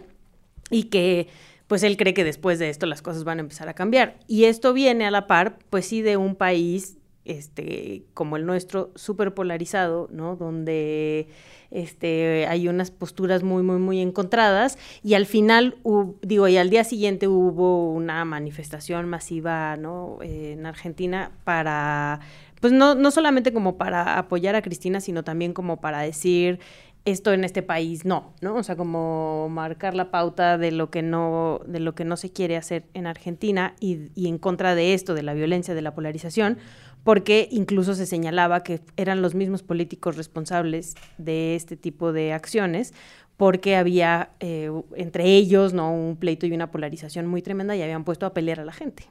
[0.70, 1.28] y que
[1.66, 4.18] pues él cree que después de esto las cosas van a empezar a cambiar.
[4.28, 8.90] Y esto viene a la par, pues sí, de un país este, como el nuestro,
[8.94, 10.36] súper polarizado, ¿no?
[10.36, 11.28] Donde
[11.70, 15.76] este, hay unas posturas muy, muy, muy encontradas y al final,
[16.22, 20.18] digo, y al día siguiente hubo una manifestación masiva, ¿no?
[20.22, 22.20] En Argentina para,
[22.60, 26.60] pues no, no solamente como para apoyar a Cristina, sino también como para decir
[27.06, 28.56] esto en este país no, ¿no?
[28.56, 32.30] O sea, como marcar la pauta de lo que no, de lo que no se
[32.32, 35.94] quiere hacer en Argentina y, y en contra de esto, de la violencia, de la
[35.94, 36.58] polarización,
[37.06, 42.92] porque incluso se señalaba que eran los mismos políticos responsables de este tipo de acciones,
[43.36, 45.94] porque había eh, entre ellos, ¿no?
[45.94, 49.04] Un pleito y una polarización muy tremenda y habían puesto a pelear a la gente.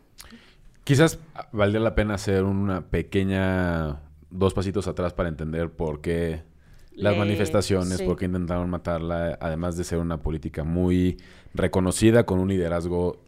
[0.83, 1.19] Quizás
[1.53, 6.43] valdría la pena hacer una pequeña dos pasitos atrás para entender por qué
[6.91, 8.05] las Le- manifestaciones, sí.
[8.05, 11.15] por qué intentaron matarla, además de ser una política muy
[11.53, 13.23] reconocida, con un liderazgo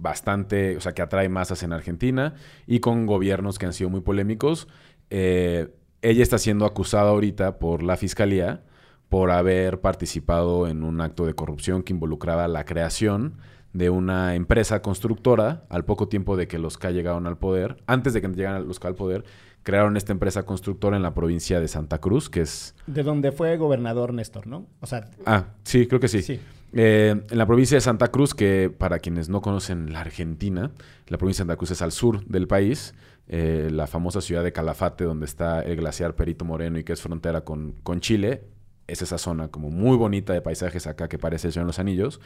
[0.00, 2.34] bastante, o sea, que atrae masas en Argentina
[2.66, 4.68] y con gobiernos que han sido muy polémicos.
[5.10, 5.68] Eh,
[6.02, 8.62] ella está siendo acusada ahorita por la fiscalía
[9.08, 13.34] por haber participado en un acto de corrupción que involucraba la creación
[13.72, 18.14] de una empresa constructora al poco tiempo de que los K llegaron al poder, antes
[18.14, 19.24] de que llegaran los K al poder,
[19.62, 22.74] crearon esta empresa constructora en la provincia de Santa Cruz, que es...
[22.86, 24.66] De donde fue gobernador Néstor, ¿no?
[24.80, 26.22] O sea, Ah, sí, creo que sí.
[26.22, 26.40] Sí.
[26.72, 30.70] Eh, en la provincia de Santa Cruz, que para quienes no conocen la Argentina,
[31.08, 32.94] la provincia de Santa Cruz es al sur del país,
[33.26, 37.02] eh, la famosa ciudad de Calafate, donde está el glaciar Perito Moreno y que es
[37.02, 38.44] frontera con, con Chile,
[38.86, 41.78] es esa zona como muy bonita de paisajes acá que parece el Señor de los
[41.78, 42.20] Anillos,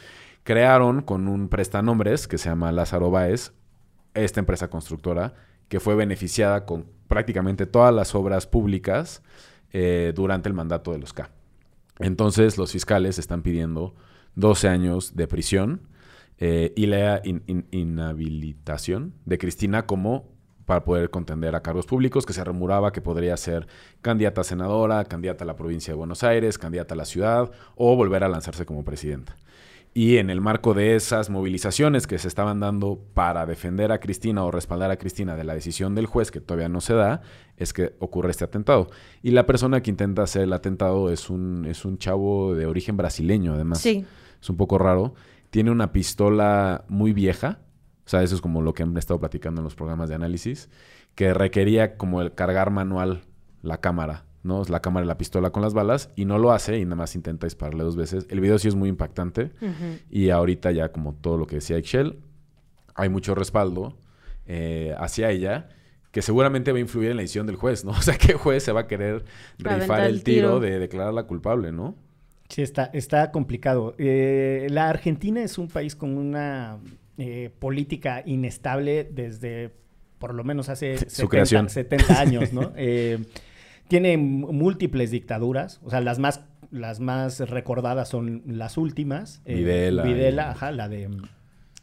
[0.44, 3.52] crearon con un prestanombres que se llama Lázaro Báez,
[4.14, 5.34] esta empresa constructora
[5.68, 9.22] que fue beneficiada con prácticamente todas las obras públicas
[9.72, 11.30] eh, durante el mandato de los K.
[11.98, 13.94] Entonces los fiscales están pidiendo
[14.36, 15.82] 12 años de prisión
[16.38, 20.32] eh, y la in- in- inhabilitación de Cristina como
[20.64, 23.66] para poder contender a cargos públicos, que se rumoraba que podría ser
[24.00, 27.94] candidata a senadora, candidata a la provincia de Buenos Aires, candidata a la ciudad o
[27.96, 29.36] volver a lanzarse como presidenta.
[29.96, 34.42] Y en el marco de esas movilizaciones que se estaban dando para defender a Cristina
[34.42, 37.20] o respaldar a Cristina de la decisión del juez, que todavía no se da,
[37.58, 38.88] es que ocurre este atentado.
[39.22, 42.96] Y la persona que intenta hacer el atentado es un, es un chavo de origen
[42.96, 43.80] brasileño, además.
[43.80, 44.04] Sí.
[44.44, 45.14] Es un poco raro.
[45.48, 47.60] Tiene una pistola muy vieja.
[48.04, 50.68] O sea, eso es como lo que han estado platicando en los programas de análisis.
[51.14, 53.22] Que requería como el cargar manual
[53.62, 54.62] la cámara, ¿no?
[54.68, 56.10] La cámara y la pistola con las balas.
[56.14, 58.26] Y no lo hace y nada más intenta dispararle dos veces.
[58.28, 59.52] El video sí es muy impactante.
[60.10, 62.18] Y ahorita ya como todo lo que decía Excel,
[62.94, 63.96] hay mucho respaldo
[64.44, 65.70] eh, hacia ella
[66.10, 67.90] que seguramente va a influir en la decisión del juez, ¿no?
[67.98, 69.24] O sea, ¿qué juez se va a querer
[69.56, 70.60] rifar el tiro.
[70.60, 71.96] de declararla culpable, ¿no?
[72.54, 73.96] Sí, está, está complicado.
[73.98, 76.78] Eh, la Argentina es un país con una
[77.18, 79.72] eh, política inestable desde
[80.20, 81.68] por lo menos hace Su 70, creación.
[81.68, 82.72] 70 años, ¿no?
[82.76, 83.18] Eh,
[83.88, 89.42] tiene múltiples dictaduras, o sea, las más, las más recordadas son las últimas.
[89.46, 91.10] Eh, Videla Videla, y- ajá, la de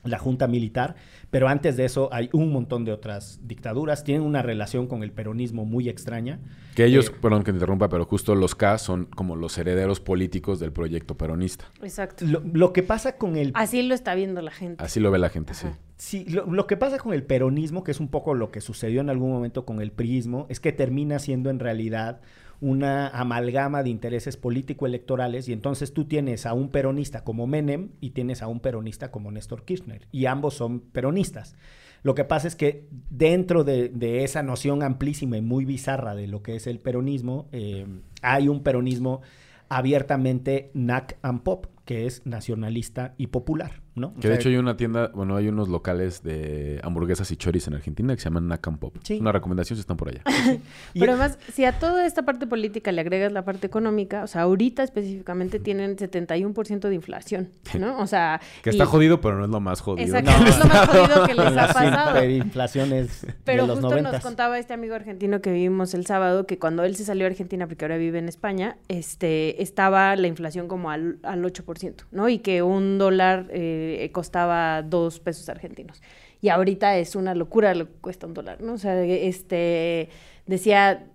[0.04, 0.96] la junta militar,
[1.30, 5.12] pero antes de eso hay un montón de otras dictaduras, tienen una relación con el
[5.12, 6.40] peronismo muy extraña.
[6.76, 10.00] Que ellos, Eh, perdón que te interrumpa, pero justo los K son como los herederos
[10.00, 11.66] políticos del proyecto peronista.
[11.82, 12.26] Exacto.
[12.26, 14.84] Lo, lo que pasa con el Así lo está viendo la gente.
[14.84, 15.68] Así lo ve la gente, sí.
[15.98, 19.02] Sí, lo, lo que pasa con el peronismo, que es un poco lo que sucedió
[19.02, 22.22] en algún momento con el priismo, es que termina siendo en realidad
[22.62, 28.12] una amalgama de intereses político-electorales y entonces tú tienes a un peronista como Menem y
[28.12, 31.56] tienes a un peronista como Néstor Kirchner y ambos son peronistas.
[32.04, 36.28] Lo que pasa es que dentro de, de esa noción amplísima y muy bizarra de
[36.28, 37.86] lo que es el peronismo, eh,
[38.22, 39.22] hay un peronismo
[39.70, 44.08] abiertamente NAC and Pop, que es nacionalista y popular, ¿no?
[44.16, 47.68] O Que de hecho hay una tienda, bueno, hay unos locales de hamburguesas y choris
[47.68, 48.96] en Argentina que se llaman Nakam Pop.
[49.04, 49.18] Sí.
[49.20, 50.22] Una recomendación si están por allá.
[50.94, 54.28] y- Pero además, si a toda esta parte política le agregas la parte económica, o
[54.28, 57.50] sea, ahorita específicamente tienen 71% de inflación,
[57.80, 58.00] ¿no?
[58.00, 58.40] O sea...
[58.64, 60.06] Que está y- jodido, pero no es lo más jodido.
[60.08, 62.12] Exacto, no es lo más jodido que les ha pasado.
[62.18, 66.58] hiperinflaciones Pero de los justo nos contaba este amigo argentino que vivimos el sábado que
[66.60, 70.68] cuando él se salió a Argentina, porque ahora vive en España, este, estaba la inflación
[70.68, 72.30] como al, al 8%, ¿no?
[72.30, 76.02] Y que un dólar eh, costaba dos pesos argentinos.
[76.42, 78.74] Y ahorita es una locura lo que cuesta un dólar, ¿no?
[78.74, 80.10] O sea, este,
[80.48, 81.08] decía,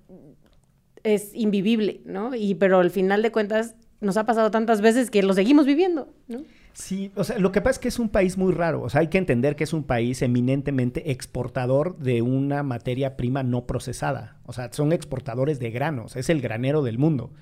[1.02, 2.34] es invivible, ¿no?
[2.34, 6.08] Y pero al final de cuentas nos ha pasado tantas veces que lo seguimos viviendo,
[6.28, 6.42] ¿no?
[6.76, 8.82] Sí, o sea, lo que pasa es que es un país muy raro.
[8.82, 13.42] O sea, hay que entender que es un país eminentemente exportador de una materia prima
[13.42, 14.36] no procesada.
[14.44, 16.16] O sea, son exportadores de granos.
[16.16, 17.32] Es el granero del mundo.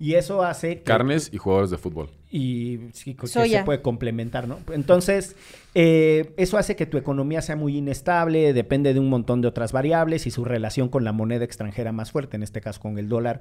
[0.00, 0.84] Y eso hace que...
[0.84, 2.10] Carnes y jugadores de fútbol.
[2.30, 3.60] y sí, que Soya.
[3.60, 4.58] se puede complementar, ¿no?
[4.72, 5.34] Entonces,
[5.74, 9.72] eh, eso hace que tu economía sea muy inestable, depende de un montón de otras
[9.72, 13.08] variables y su relación con la moneda extranjera más fuerte, en este caso con el
[13.08, 13.40] dólar,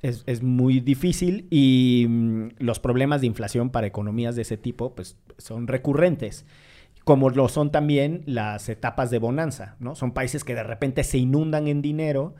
[0.00, 4.94] es, es muy difícil y mm, los problemas de inflación para economías de ese tipo,
[4.94, 6.46] pues, son recurrentes.
[7.04, 9.94] Como lo son también las etapas de bonanza, ¿no?
[9.94, 12.34] Son países que de repente se inundan en dinero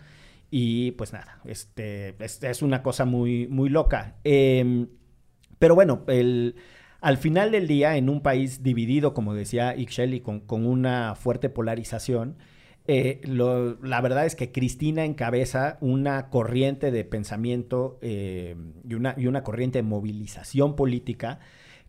[0.51, 4.17] y pues nada, este, es, una cosa muy, muy loca.
[4.25, 4.89] Em,
[5.59, 6.57] pero bueno, el,
[7.01, 11.15] al final del día, en un país dividido, como decía Ixchel, y con, con una
[11.15, 12.37] fuerte polarización,
[12.91, 13.21] eh,
[13.83, 18.57] la verdad es que Cristina encabeza una corriente de pensamiento eh,
[18.89, 21.39] y, una, y una corriente de movilización política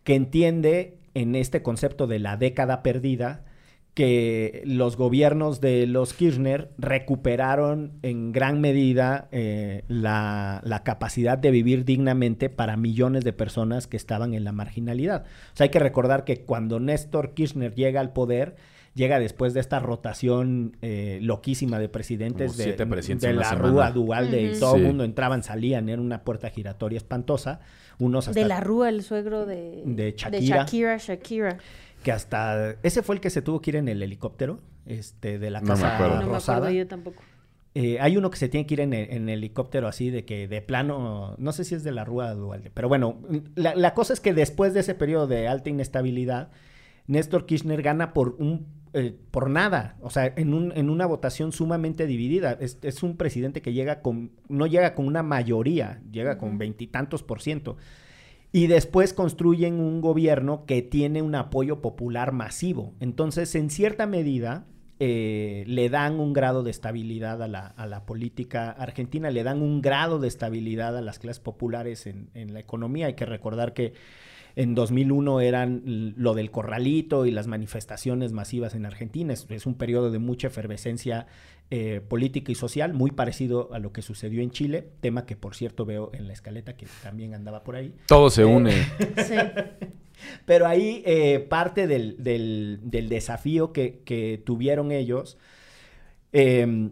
[0.04, 3.46] que entiende en este concepto de la década perdida
[3.94, 11.50] que los gobiernos de los Kirchner recuperaron en gran medida eh, la, la capacidad de
[11.50, 15.24] vivir dignamente para millones de personas que estaban en la marginalidad.
[15.52, 18.54] O sea, hay que recordar que cuando Néstor Kirchner llega al poder,
[18.94, 23.54] llega después de esta rotación eh, loquísima de presidentes de, de la semana.
[23.54, 24.60] Rúa, Dualde, y Ujú.
[24.60, 24.86] todo el Sí.
[24.86, 27.60] mundo entraban, salían, era una puerta giratoria espantosa.
[27.98, 30.56] Unos hasta De la Rúa, el suegro de, De Shakira.
[30.64, 31.58] Shakira, Shakira.
[32.02, 35.50] Que hasta ese fue el que se tuvo que ir en el helicóptero este de
[35.50, 36.20] la No me casa acuerdo.
[36.20, 36.58] No me rosada.
[36.58, 37.22] acuerdo yo tampoco.
[37.74, 40.48] Eh, hay uno que se tiene que ir en, el- en helicóptero así de que
[40.48, 43.20] de plano, no sé si es de la Rúa Dualde, pero bueno,
[43.54, 46.50] la, la cosa es que después de ese periodo de alta inestabilidad,
[47.06, 51.52] Néstor Kirchner gana por un eh, por nada, o sea, en, un, en una votación
[51.52, 52.56] sumamente dividida.
[52.60, 57.22] Es, es un presidente que llega con, no llega con una mayoría, llega con veintitantos
[57.22, 57.76] por ciento.
[58.52, 62.94] Y después construyen un gobierno que tiene un apoyo popular masivo.
[62.98, 64.66] Entonces, en cierta medida,
[64.98, 69.62] eh, le dan un grado de estabilidad a la, a la política argentina, le dan
[69.62, 73.06] un grado de estabilidad a las clases populares en, en la economía.
[73.06, 73.94] Hay que recordar que
[74.56, 75.82] en 2001 eran
[76.16, 79.32] lo del corralito y las manifestaciones masivas en Argentina.
[79.32, 81.26] Es, es un periodo de mucha efervescencia
[81.70, 85.54] eh, política y social, muy parecido a lo que sucedió en Chile, tema que por
[85.54, 87.94] cierto veo en la escaleta que también andaba por ahí.
[88.06, 88.72] Todo se une.
[89.26, 89.34] Sí.
[90.44, 95.38] Pero ahí eh, parte del, del- del desafío que, que tuvieron ellos
[96.32, 96.90] eh,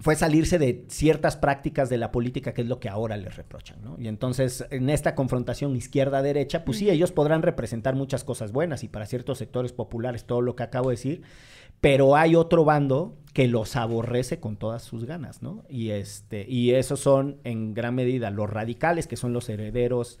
[0.00, 3.82] fue salirse de ciertas prácticas de la política, que es lo que ahora les reprochan,
[3.82, 3.96] ¿no?
[3.98, 8.88] Y entonces, en esta confrontación izquierda-derecha, pues sí, ellos podrán representar muchas cosas buenas y
[8.88, 11.22] para ciertos sectores populares todo lo que acabo de decir,
[11.82, 15.64] pero hay otro bando que los aborrece con todas sus ganas, ¿no?
[15.68, 20.18] Y, este, y esos son en gran medida los radicales, que son los herederos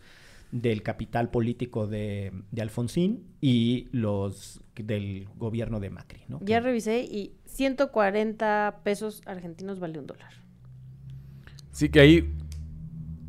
[0.52, 6.40] del capital político de, de Alfonsín y los del gobierno de Macri, ¿no?
[6.42, 10.32] Ya revisé y 140 pesos argentinos vale un dólar.
[11.70, 12.34] Sí que ahí,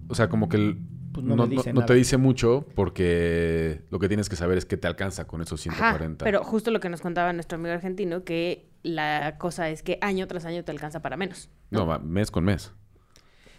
[0.07, 0.77] o sea, como que el-
[1.13, 5.27] Pues no te dice mucho porque lo que tienes que saber es que te alcanza
[5.27, 6.23] con esos Ajá, 140.
[6.23, 10.25] pero justo lo que nos contaba nuestro amigo argentino, que la cosa es que año
[10.27, 11.49] tras año te alcanza para menos.
[11.69, 12.71] No, va mes con mes.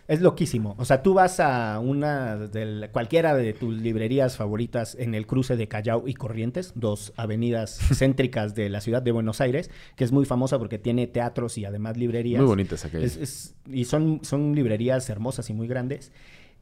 [0.08, 0.74] Es loquísimo.
[0.78, 5.56] O sea, tú vas a una de cualquiera de tus librerías favoritas en el cruce
[5.56, 10.12] de Callao y Corrientes, dos avenidas céntricas de la ciudad de Buenos Aires, que es
[10.12, 12.40] muy famosa porque tiene teatros y además librerías.
[12.40, 13.16] Muy bonitas aquellas.
[13.16, 16.10] Es- es- y son, son librerías hermosas y muy grandes.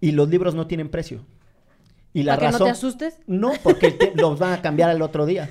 [0.00, 1.24] Y los libros no tienen precio.
[2.12, 2.58] Y la ¿Para que razón.
[2.60, 3.18] no te asustes?
[3.26, 5.48] No, porque te- los van a cambiar al otro día.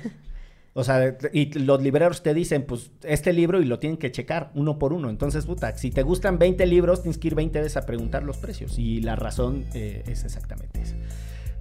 [0.72, 4.52] O sea, y los libreros te dicen, pues, este libro y lo tienen que checar
[4.54, 5.10] uno por uno.
[5.10, 8.36] Entonces, puta, si te gustan 20 libros, tienes que ir 20 veces a preguntar los
[8.38, 8.78] precios.
[8.78, 10.94] Y la razón eh, es exactamente esa.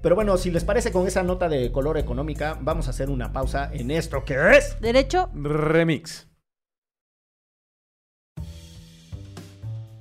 [0.02, 3.34] Pero bueno, si les parece con esa nota de color económica, vamos a hacer una
[3.34, 4.80] pausa en esto que es.
[4.80, 6.28] Derecho, Remix.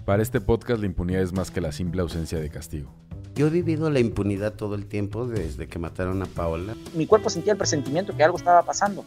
[0.05, 2.95] Para este podcast la impunidad es más que la simple ausencia de castigo.
[3.39, 6.75] Yo he vivido la impunidad todo el tiempo desde que mataron a Paola.
[6.97, 9.05] mi cuerpo sentía el presentimiento que algo estaba pasando.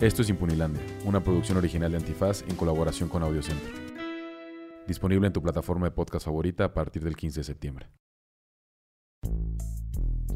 [0.00, 3.72] Esto es Impunilandia, una producción original de Antifaz en colaboración con Audiocentro.
[4.86, 7.88] Disponible en tu plataforma de podcast favorita a partir del 15 de septiembre.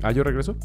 [0.03, 0.57] Ah, ¿yo regreso?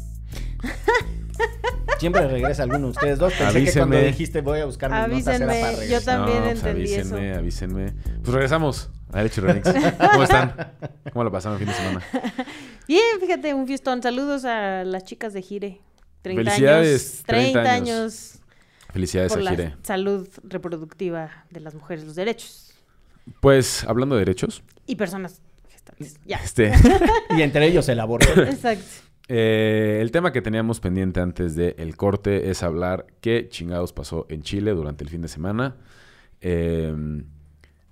[2.00, 3.32] Siempre regresa alguno de ustedes dos.
[3.32, 3.86] Pensé que Avísenme.
[3.90, 6.16] cuando dijiste voy a buscar mis notas era Avísenme, para yo regresar.
[6.16, 7.38] También no, pues entendí avísenme, eso.
[7.38, 7.92] avísenme.
[8.22, 9.68] Pues regresamos Remix.
[10.12, 10.54] ¿Cómo están?
[11.12, 12.04] ¿Cómo lo pasaron el fin de semana?
[12.88, 14.02] Bien, fíjate, un fiestón.
[14.02, 15.80] Saludos a las chicas de Gire.
[16.22, 17.22] 30 Felicidades, años.
[17.26, 17.88] 30, 30 años.
[17.88, 18.38] años.
[18.92, 19.76] Felicidades por a la Gire.
[19.82, 22.74] salud reproductiva de las mujeres, los derechos.
[23.40, 26.16] Pues, hablando de derechos, Y personas gestantes.
[26.24, 26.38] Ya.
[26.38, 26.72] este...
[27.36, 28.42] Y entre ellos el aborto.
[28.42, 28.84] Exacto.
[29.28, 34.42] Eh, el tema que teníamos pendiente antes del corte es hablar qué chingados pasó en
[34.42, 35.76] Chile durante el fin de semana.
[36.40, 36.92] Eh,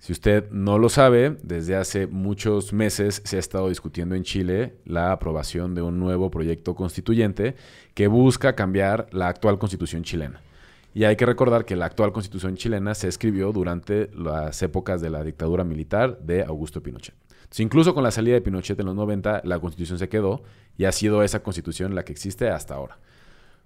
[0.00, 4.76] si usted no lo sabe, desde hace muchos meses se ha estado discutiendo en Chile
[4.86, 7.54] la aprobación de un nuevo proyecto constituyente
[7.92, 10.40] que busca cambiar la actual constitución chilena.
[10.94, 15.10] Y hay que recordar que la actual constitución chilena se escribió durante las épocas de
[15.10, 17.14] la dictadura militar de Augusto Pinochet.
[17.58, 20.42] Incluso con la salida de Pinochet en los 90, la constitución se quedó
[20.78, 22.96] y ha sido esa constitución la que existe hasta ahora.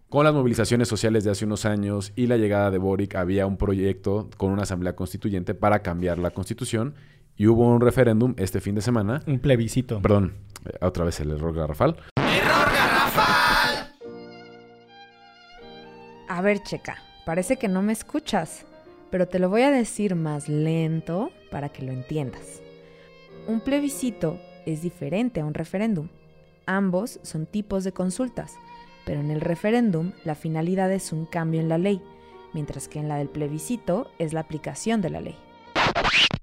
[0.09, 3.57] Con las movilizaciones sociales de hace unos años y la llegada de Boric, había un
[3.57, 6.95] proyecto con una asamblea constituyente para cambiar la constitución
[7.37, 9.23] y hubo un referéndum este fin de semana.
[9.27, 10.01] Un plebiscito.
[10.01, 10.35] Perdón,
[10.67, 11.97] eh, otra vez el error garrafal.
[16.29, 18.67] A ver, checa, parece que no me escuchas,
[19.11, 22.63] pero te lo voy a decir más lento para que lo entiendas.
[23.47, 26.09] Un plebiscito es diferente a un referéndum.
[26.67, 28.55] Ambos son tipos de consultas,
[29.05, 32.01] pero en el referéndum la finalidad es un cambio en la ley,
[32.53, 35.37] mientras que en la del plebiscito es la aplicación de la ley.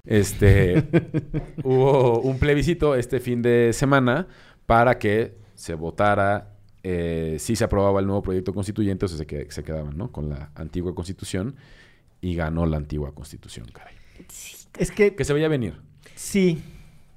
[0.06, 0.84] Este
[1.64, 4.28] hubo un plebiscito este fin de semana
[4.66, 9.28] para que se votara eh, si se aprobaba el nuevo proyecto constituyente o si se,
[9.28, 10.12] que- se quedaban ¿no?
[10.12, 11.56] con la antigua constitución
[12.22, 13.94] y ganó la antigua constitución, caray.
[14.78, 15.80] Es que Que se veía venir.
[16.16, 16.64] sí,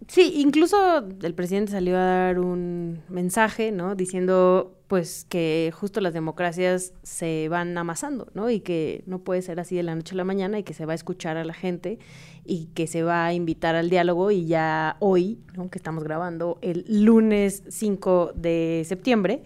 [0.08, 0.76] Sí, incluso
[1.22, 3.94] el presidente salió a dar un mensaje, ¿no?
[3.94, 8.50] Diciendo, pues, que justo las democracias se van amasando, ¿no?
[8.50, 10.84] Y que no puede ser así de la noche a la mañana y que se
[10.84, 11.98] va a escuchar a la gente
[12.44, 15.70] y que se va a invitar al diálogo y ya hoy, ¿no?
[15.70, 19.42] Que estamos grabando el lunes 5 de septiembre,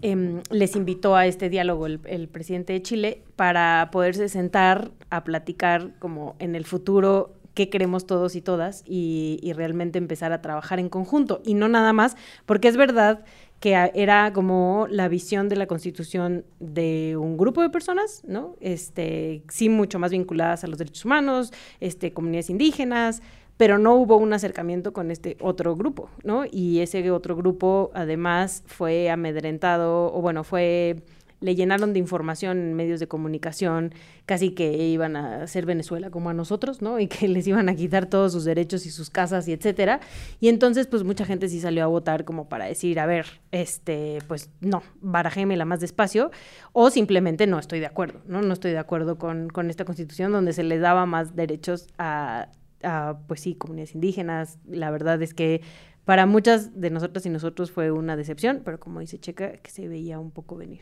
[0.00, 5.98] em, les invitó a este diálogo el presidente de Chile para poderse sentar a platicar
[5.98, 10.78] como en el futuro qué queremos todos y todas y, y realmente empezar a trabajar
[10.78, 12.16] en conjunto y no nada más,
[12.46, 13.24] porque es verdad
[13.58, 18.54] que era como la visión de la constitución de un grupo de personas, ¿no?
[18.60, 23.22] Este, sí mucho más vinculadas a los derechos humanos, este, comunidades indígenas,
[23.56, 26.44] pero no hubo un acercamiento con este otro grupo, ¿no?
[26.48, 31.02] Y ese otro grupo además fue amedrentado, o bueno, fue
[31.40, 33.94] le llenaron de información en medios de comunicación,
[34.26, 36.98] casi que iban a hacer Venezuela como a nosotros, ¿no?
[36.98, 40.00] Y que les iban a quitar todos sus derechos y sus casas y etcétera.
[40.40, 44.18] Y entonces, pues mucha gente sí salió a votar como para decir, a ver, este,
[44.26, 46.30] pues no, barajémela más despacio,
[46.72, 48.42] o simplemente no estoy de acuerdo, ¿no?
[48.42, 52.48] No estoy de acuerdo con, con esta constitución donde se les daba más derechos a,
[52.82, 54.58] a, pues sí, comunidades indígenas.
[54.66, 55.62] La verdad es que
[56.04, 59.88] para muchas de nosotras y nosotros fue una decepción, pero como dice Checa, que se
[59.88, 60.80] veía un poco venir.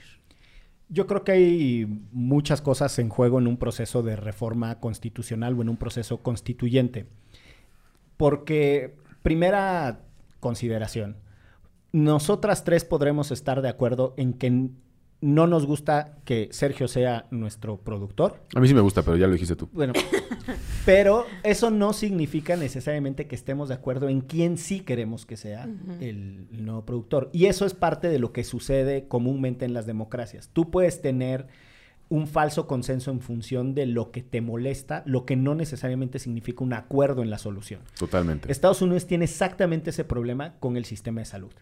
[0.89, 5.63] Yo creo que hay muchas cosas en juego en un proceso de reforma constitucional o
[5.63, 7.07] en un proceso constituyente.
[8.17, 10.01] Porque, primera
[10.41, 11.17] consideración,
[11.93, 14.71] nosotras tres podremos estar de acuerdo en que
[15.21, 18.43] no nos gusta que Sergio sea nuestro productor.
[18.55, 19.69] A mí sí me gusta, pero ya lo dijiste tú.
[19.73, 19.95] Bueno,
[20.85, 25.65] pero eso no significa necesariamente que estemos de acuerdo en quién sí queremos que sea
[26.01, 27.31] el, el nuevo productor.
[27.33, 30.51] Y eso es parte de lo que sucede comúnmente en las democracias.
[30.53, 31.47] Tú puedes tener
[32.09, 36.63] un falso consenso en función de lo que te molesta, lo que no necesariamente significa
[36.63, 37.81] un acuerdo en la solución.
[37.99, 38.51] Totalmente.
[38.51, 41.53] Estados Unidos tiene exactamente ese problema con el sistema de salud.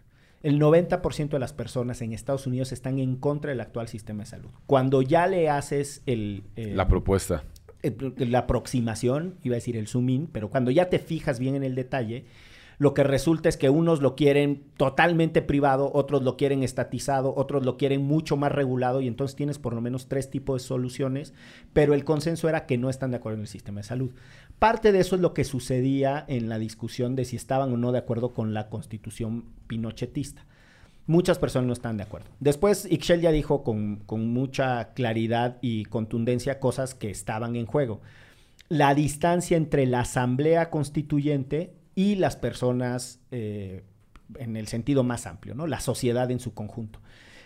[0.45, 4.27] El 90% de las personas en Estados Unidos están en contra del actual sistema de
[4.29, 4.49] salud.
[4.67, 6.43] Cuando ya le haces el...
[6.55, 7.43] eh, La propuesta.
[7.81, 11.55] el- la aproximación, iba a decir el zoom in, pero cuando ya te fijas bien
[11.55, 12.25] en el detalle,
[12.77, 17.63] lo que resulta es que unos lo quieren totalmente privado, otros lo quieren estatizado, otros
[17.65, 21.33] lo quieren mucho más regulado y entonces tienes por lo menos tres tipos de soluciones,
[21.73, 24.11] pero el consenso era que no están de acuerdo en el sistema de salud.
[24.59, 27.91] Parte de eso es lo que sucedía en la discusión de si estaban o no
[27.91, 30.45] de acuerdo con la constitución pinochetista.
[31.07, 32.27] Muchas personas no están de acuerdo.
[32.39, 38.01] Después, Ixchel ya dijo con, con mucha claridad y contundencia cosas que estaban en juego.
[38.69, 43.83] La distancia entre la asamblea constituyente y las personas eh,
[44.37, 45.67] en el sentido más amplio, ¿no?
[45.67, 46.99] La sociedad en su conjunto.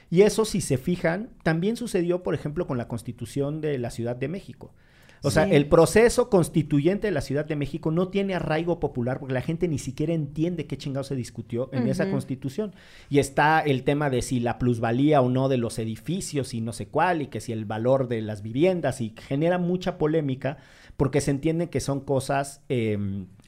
[0.09, 4.15] Y eso, si se fijan, también sucedió, por ejemplo, con la constitución de la Ciudad
[4.15, 4.73] de México.
[5.21, 9.33] O sea, el proceso constituyente de la Ciudad de México no tiene arraigo popular porque
[9.33, 12.73] la gente ni siquiera entiende qué chingado se discutió en esa constitución.
[13.09, 16.71] Y está el tema de si la plusvalía o no de los edificios y no
[16.73, 20.57] sé cuál, y que si el valor de las viviendas, y genera mucha polémica
[20.97, 22.97] porque se entiende que son cosas eh,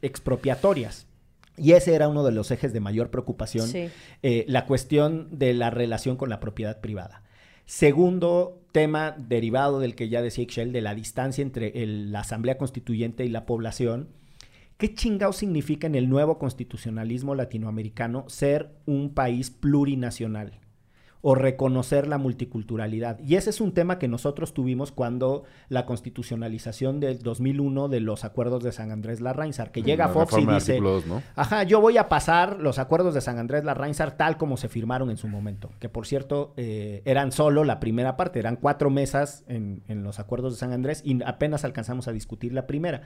[0.01, 1.07] expropiatorias.
[1.57, 3.89] Y ese era uno de los ejes de mayor preocupación Sí.
[4.23, 7.23] eh, la cuestión de la relación con la propiedad privada.
[7.65, 13.25] Segundo tema derivado del que ya decía Ixchel, de la distancia entre la Asamblea Constituyente
[13.25, 14.09] y la población.
[14.77, 20.59] ¿Qué chingado significa en el nuevo constitucionalismo latinoamericano ser un país plurinacional?
[21.23, 23.19] O reconocer la multiculturalidad.
[23.19, 28.23] Y ese es un tema que nosotros tuvimos cuando la constitucionalización del 2001 de los
[28.25, 30.73] acuerdos de San Andrés Larrainzar, que llega La Fox y dice,
[31.07, 31.21] ¿no?
[31.35, 35.09] ajá, yo voy a pasar los acuerdos de San Andrés Larrainzar tal como se firmaron
[35.09, 39.43] en su momento, que por cierto eh, eran solo la primera parte, eran cuatro mesas
[39.47, 43.03] en, en los acuerdos de San Andrés y apenas alcanzamos a discutir la primera.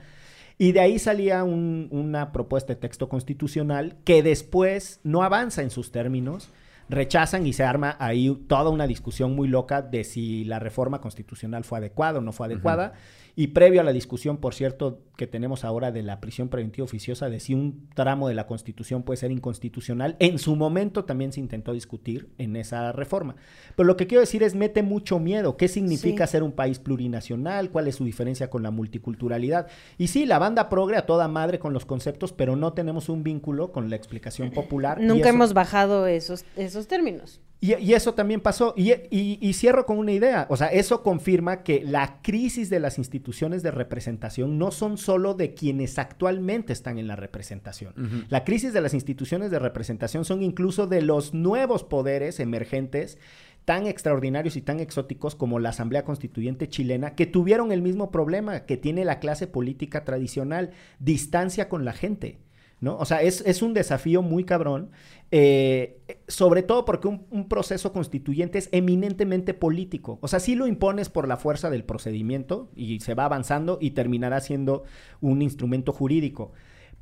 [0.58, 5.70] Y de ahí salía un- una propuesta de texto constitucional que después no avanza en
[5.70, 6.50] sus términos,
[6.88, 11.64] rechazan y se arma ahí toda una discusión muy loca de si la reforma constitucional
[11.64, 12.94] fue adecuada o no fue adecuada.
[13.38, 17.28] Y previo a la discusión, por cierto, que tenemos ahora de la prisión preventiva oficiosa,
[17.28, 21.40] de si un tramo de la Constitución puede ser inconstitucional, en su momento también se
[21.40, 23.36] intentó discutir en esa reforma.
[23.76, 25.58] Pero lo que quiero decir es, mete mucho miedo.
[25.58, 26.32] ¿Qué significa Sí.
[26.32, 27.70] ser un país plurinacional?
[27.70, 29.66] ¿Cuál es su diferencia con la multiculturalidad?
[29.98, 33.22] Y sí, la banda progre a toda madre con los conceptos, pero no tenemos un
[33.22, 34.98] vínculo con la explicación popular.
[34.98, 37.40] y Nunca hemos bajado esos, esos términos.
[37.60, 38.74] Y, y eso también pasó.
[38.76, 40.46] Y, y- y cierro con una idea.
[40.50, 45.34] O sea, eso confirma que la crisis de las instituciones de representación no son solo
[45.34, 48.26] de quienes actualmente están en la representación.
[48.28, 53.18] La crisis de las instituciones de representación son incluso de los nuevos poderes emergentes
[53.64, 58.60] tan extraordinarios y tan exóticos como la Asamblea Constituyente chilena, que tuvieron el mismo problema
[58.60, 62.38] que tiene la clase política tradicional, distancia con la gente.
[62.78, 62.96] ¿no?
[62.98, 64.90] O sea, es, es un desafío muy cabrón,
[65.30, 70.18] eh, sobre todo porque un, un proceso constituyente es eminentemente político.
[70.22, 73.90] O sea, sí lo impones por la fuerza del procedimiento y se va avanzando y
[73.90, 74.84] terminará siendo
[75.20, 76.52] un instrumento jurídico.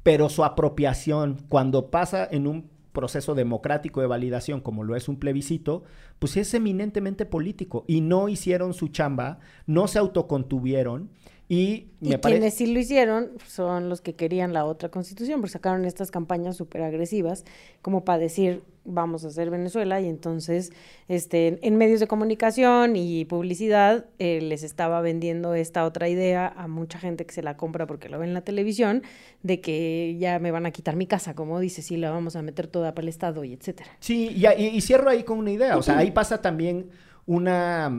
[0.02, 5.18] Pero su apropiación, cuando pasa en un proceso democrático de validación como lo es un
[5.18, 5.82] plebiscito,
[6.18, 11.10] pues es eminentemente político y no hicieron su chamba, no se autocontuvieron
[11.46, 11.88] y
[12.22, 16.56] quienes sí lo hicieron son los que querían la otra constitución, porque sacaron estas campañas
[16.56, 17.44] súper agresivas,
[17.82, 20.72] como para decir, vamos a hacer Venezuela, y entonces
[21.08, 26.66] este, en medios de comunicación y publicidad eh, les estaba vendiendo esta otra idea a
[26.68, 29.02] mucha gente que se la compra porque lo ve en la televisión,
[29.42, 32.42] de que ya me van a quitar mi casa, como dice, sí, la vamos a
[32.42, 33.90] meter toda para el Estado y etcétera.
[34.00, 35.76] Sí, y, y- y cierro ahí con una idea.
[35.76, 36.86] O sea, ahí pasa también
[37.26, 37.92] una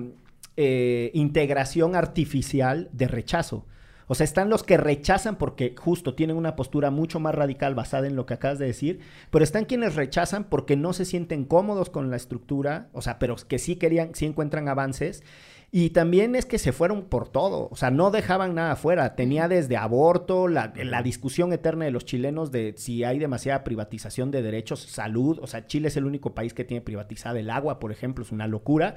[0.58, 3.66] eh, integración artificial de rechazo.
[4.08, 8.08] O sea, están los que rechazan porque justo tienen una postura mucho más radical basada
[8.08, 9.00] en lo que acabas de decir,
[9.32, 13.36] pero están quienes rechazan porque no se sienten cómodos con la estructura, o sea, pero
[13.36, 15.24] que sí querían, sí encuentran avances.
[15.72, 19.16] Y también es que se fueron por todo, o sea, no dejaban nada afuera.
[19.16, 24.32] Tenía desde aborto, la, la discusión eterna de los chilenos de si hay demasiada privatización
[24.32, 25.40] de derechos, salud.
[25.42, 28.32] O sea, Chile es el único país que tiene privatizada el agua, por ejemplo, es
[28.32, 28.96] una locura.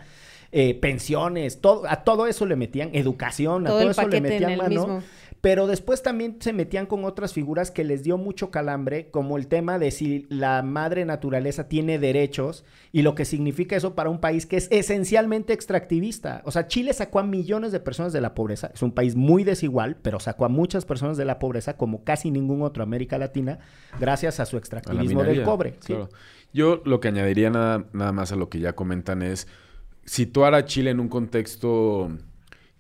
[0.51, 4.69] Eh, pensiones, todo, a todo eso le metían, educación, a Todo eso le metían mano.
[4.71, 5.03] mismo.
[5.41, 9.47] Pero después también se metían con otras figuras que les dio mucho calambre, como el
[9.47, 14.19] tema de si la madre naturaleza tiene derechos y lo que significa eso para un
[14.19, 16.43] país que es esencialmente extractivista.
[16.45, 18.71] O sea, Chile sacó a millones de personas de la pobreza.
[18.75, 22.31] Es un país muy desigual, pero sacó a muchas personas de la pobreza como casi
[22.31, 23.61] ningún otro América Latina
[24.01, 25.75] gracias a su A extractivismo del cobre.
[25.81, 25.93] ¿sí?
[25.93, 26.09] claro.
[26.53, 29.47] Yo lo que añadiría nada, nada más a lo que ya comentan es
[30.09, 32.11] situar a Chile en un contexto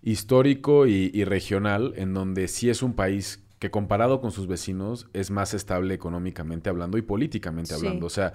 [0.02, 5.08] histórico y, y regional en donde sí es un país que comparado con sus vecinos
[5.12, 7.74] es más estable económicamente hablando y políticamente Sí.
[7.74, 8.06] hablando.
[8.06, 8.32] O sea,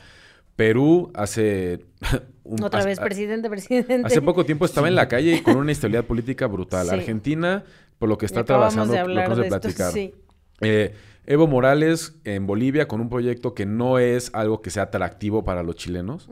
[0.56, 1.86] Perú hace...
[2.44, 4.02] un- Otra hace- vez, presidente, presidente.
[4.06, 6.88] Hace poco tiempo estaba en la calle con una inestabilidad política brutal.
[6.88, 6.94] Sí.
[6.94, 7.64] Argentina,
[7.98, 9.92] por lo que Y está de lo hablar acabamos de platicar.
[9.94, 10.14] sí.
[10.62, 10.94] Eh,
[11.26, 15.64] Evo Morales en Bolivia con un proyecto que no es algo que sea atractivo para
[15.64, 16.30] los chilenos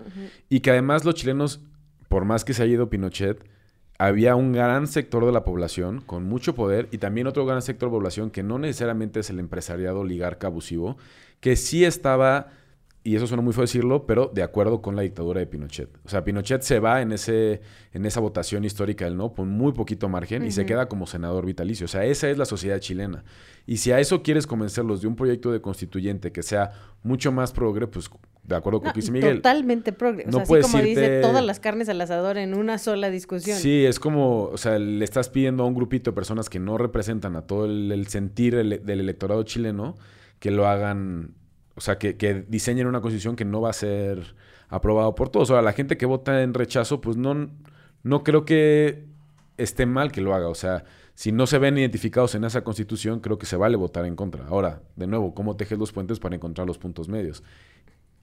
[0.49, 1.61] y que además los chilenos,
[2.11, 3.41] por más que se haya ido Pinochet,
[3.97, 7.87] había un gran sector de la población con mucho poder y también otro gran sector
[7.87, 10.97] de población que no necesariamente es el empresariado oligarca abusivo,
[11.39, 12.49] que sí estaba,
[13.01, 15.89] y eso suena muy feo decirlo, pero de acuerdo con la dictadura de Pinochet.
[16.03, 17.61] O sea, Pinochet se va en, ese,
[17.93, 21.45] en esa votación histórica del no, con muy poquito margen y se queda como senador
[21.45, 21.85] vitalicio.
[21.85, 23.23] O sea, esa es la sociedad chilena.
[23.65, 26.71] Y si a eso quieres convencerlos de un proyecto de constituyente que sea
[27.03, 28.09] mucho más progre, pues
[28.43, 29.35] de acuerdo con No, lo que dice y Miguel.
[29.37, 30.23] Totalmente progre.
[30.23, 33.09] O No sea, así como dice irte- todas las carnes al asador en una sola
[33.11, 33.57] discusión.
[33.59, 36.77] Sí, es como, o sea, le estás pidiendo a un grupito de personas que no
[36.77, 39.95] representan a todo el, el sentir del electorado chileno
[40.39, 41.35] que lo hagan,
[41.75, 44.35] o sea, que, que diseñen una constitución que no va a ser
[44.69, 45.51] aprobado por todos.
[45.51, 47.51] Ahora, la gente que vota en rechazo, pues no,
[48.03, 49.05] no creo que
[49.57, 50.47] esté mal que lo haga.
[50.47, 50.83] O sea,
[51.21, 54.47] si no se ven identificados en esa constitución, creo que se vale votar en contra.
[54.47, 57.43] Ahora, de nuevo, ¿cómo tejes los puentes para encontrar los puntos medios?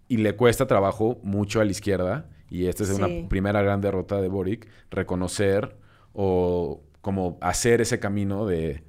[0.08, 2.96] Y le cuesta trabajo mucho a la izquierda, y esta es Sí.
[3.00, 5.76] una primera gran derrota de Boric, reconocer
[6.12, 8.82] o como hacer ese camino de...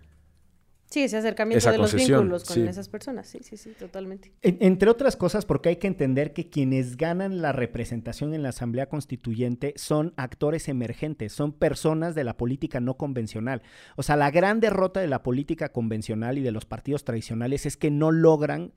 [0.90, 2.62] Sí, ese acercamiento Esa de los vínculos con sí.
[2.62, 3.28] esas personas.
[3.28, 4.32] Sí, sí, sí, totalmente.
[4.42, 8.50] En- entre otras cosas, porque hay que entender que quienes ganan la representación en la
[8.50, 13.62] Asamblea Constituyente son actores emergentes, son personas de la política no convencional.
[13.98, 17.78] O sea, la gran derrota de la política convencional y de los partidos tradicionales es
[17.78, 18.74] que no logran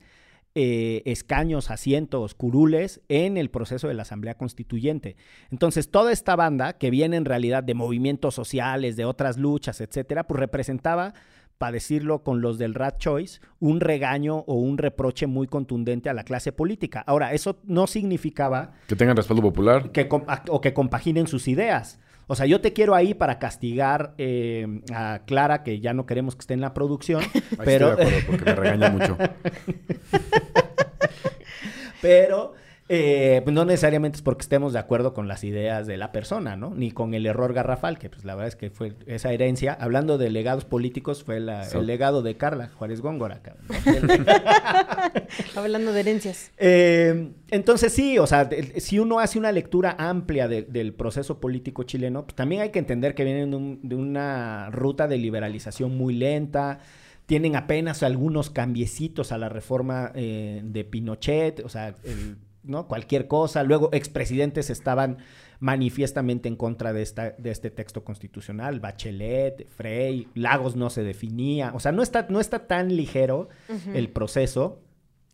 [0.55, 5.15] eh, escaños, asientos, curules en el proceso de la Asamblea Constituyente.
[5.49, 10.27] Entonces, toda esta banda, que viene en realidad de movimientos sociales, de otras luchas, etcétera,
[10.27, 11.15] pues representaba
[11.63, 16.13] para decirlo con los del Rat Choice, un regaño o un reproche muy contundente a
[16.13, 17.01] la clase política.
[17.07, 19.93] Ahora, eso no significaba Que tengan respaldo popular.
[19.93, 20.09] que
[20.49, 22.01] o que compaginen sus ideas.
[22.27, 26.35] O sea, yo te quiero ahí para castigar eh, a Clara, que ya no queremos
[26.35, 29.17] que esté en la producción, Ahí pero, estoy de acuerdo, porque me regaña mucho.
[32.01, 32.55] pero
[32.89, 36.55] eh, pues no necesariamente es porque estemos de acuerdo con las ideas de la persona,
[36.57, 36.71] ¿no?
[36.75, 39.73] Ni con el error garrafal, que pues la verdad es que fue esa herencia.
[39.79, 43.41] Hablando de legados políticos, fue la- So- el legado de Carla Juárez Góngora.
[45.55, 46.51] Hablando de herencias.
[46.57, 51.39] Eh, entonces sí, o sea, de- si uno hace una lectura amplia de- del proceso
[51.39, 55.17] político chileno, pues también hay que entender que vienen de, un- de una ruta de
[55.17, 56.79] liberalización muy lenta,
[57.25, 62.87] tienen apenas algunos cambiecitos a la reforma eh, de Pinochet, o sea, el- ¿no?
[62.87, 63.63] cualquier cosa.
[63.63, 65.17] Luego expresidentes estaban
[65.59, 71.71] manifiestamente en contra de, esta, de este texto constitucional, Bachelet, Frey, Lagos no se definía,
[71.73, 73.49] o sea, no está, no está tan ligero
[73.93, 74.81] el proceso.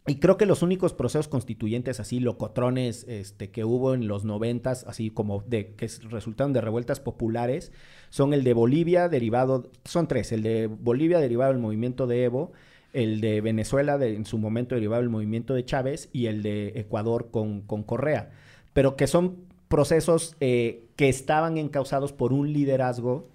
[0.06, 4.84] Y creo que los únicos procesos constituyentes así locotrones este, que hubo en los noventas,
[4.88, 7.72] así como de que resultaron de revueltas populares,
[8.10, 12.54] son el de Bolivia derivado, son tres, el de Bolivia derivado del movimiento de Evo,
[12.94, 16.74] el de Venezuela de- en su momento derivado del movimiento de Chávez y el de
[16.76, 18.32] Ecuador con, con Correa,
[18.74, 19.38] pero que son
[19.68, 23.30] procesos eh, que estaban encausados por un liderazgo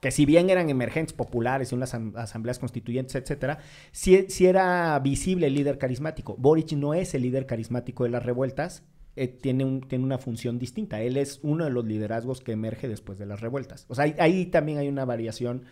[0.00, 3.58] que si bien eran emergentes populares y unas asam- asambleas constituyentes, etcétera,
[3.92, 6.34] sí, sí era visible el líder carismático.
[6.38, 8.82] Boric no es el líder carismático de las revueltas,
[9.14, 11.00] eh, tiene, un- tiene una función distinta.
[11.02, 13.86] Él es uno de los liderazgos que emerge después de las revueltas.
[13.88, 15.64] O sea, ahí, ahí también hay una variación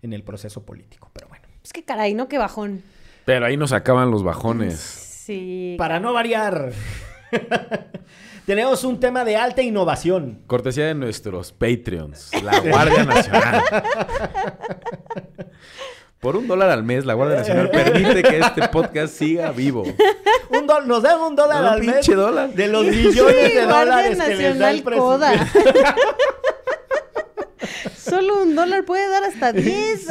[0.00, 1.43] en el proceso político, pero bueno.
[1.64, 2.28] Es que caray, ¿no?
[2.28, 2.82] Qué bajón.
[3.24, 4.78] Pero ahí nos acaban los bajones.
[4.78, 5.76] Sí.
[5.78, 6.72] Para no variar,
[8.46, 10.40] tenemos un tema de alta innovación.
[10.46, 13.62] Cortesía de nuestros Patreons, la Guardia Nacional.
[16.20, 19.84] Por un dólar al mes, la Guardia Nacional permite que este podcast siga vivo.
[20.50, 22.50] Un dol- nos dan un dólar Un al mes pinche dólar.
[22.50, 25.32] de los millones Sí, de Guardia dólares que les da el Nacional Coda.
[28.14, 29.66] Solo un dólar puede dar hasta 10.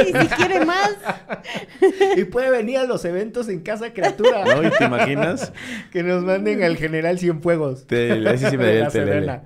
[0.00, 0.90] y si quiere más.
[2.16, 4.44] Y puede venir a los eventos en Casa Criatura.
[4.44, 4.62] ¿No?
[4.66, 5.52] ¿Y te imaginas?
[5.90, 7.86] Que nos manden al general Cienfuegos.
[7.86, 9.42] Te- ese sí me De la.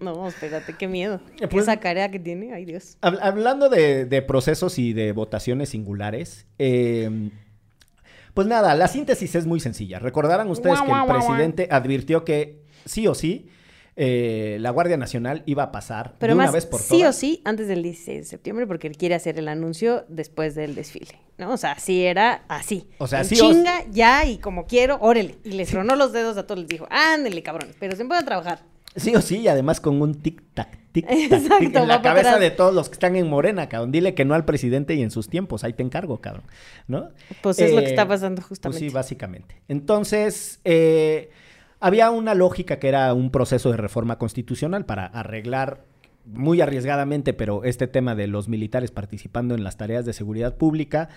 [0.00, 1.20] No, espérate, qué miedo.
[1.50, 2.96] Pues- Esa carea que tiene, ay Dios.
[3.02, 7.30] Hab- Hablando de, de procesos y de votaciones singulares, eh,
[8.34, 9.98] pues nada, la síntesis es muy sencilla.
[9.98, 13.48] Recordarán ustedes que el presidente advirtió que sí o sí
[14.00, 17.16] eh, la Guardia Nacional iba a pasar Pero de una más, vez por sí todas.
[17.16, 20.76] o sí, antes del 16 de septiembre, porque él quiere hacer el anuncio después del
[20.76, 21.52] desfile, ¿no?
[21.52, 22.88] O sea, sí era así.
[22.98, 25.34] O sea, En sí o- chinga, ya, y como quiero, órale.
[25.44, 28.60] Y les tronó los dedos a todos, les dijo, ándele, cabrones, pero se pueden trabajar.
[28.96, 32.40] Sí o sí, y además con un tic-tac, tic-tac, Exacto, tic, en la cabeza atrás.
[32.40, 33.92] de todos los que están en Morena, cabrón.
[33.92, 36.44] Dile que no al presidente y en sus tiempos, ahí te encargo, cabrón.
[36.88, 37.10] ¿No?
[37.42, 38.78] Pues es lo que Eh, está pasando Pues justamente.
[38.88, 39.60] sí, básicamente.
[39.68, 41.30] Entonces, eh,
[41.80, 45.84] había una lógica que era un proceso de reforma constitucional para arreglar
[46.24, 51.08] muy arriesgadamente, pero este tema de los militares participando en las tareas de seguridad pública,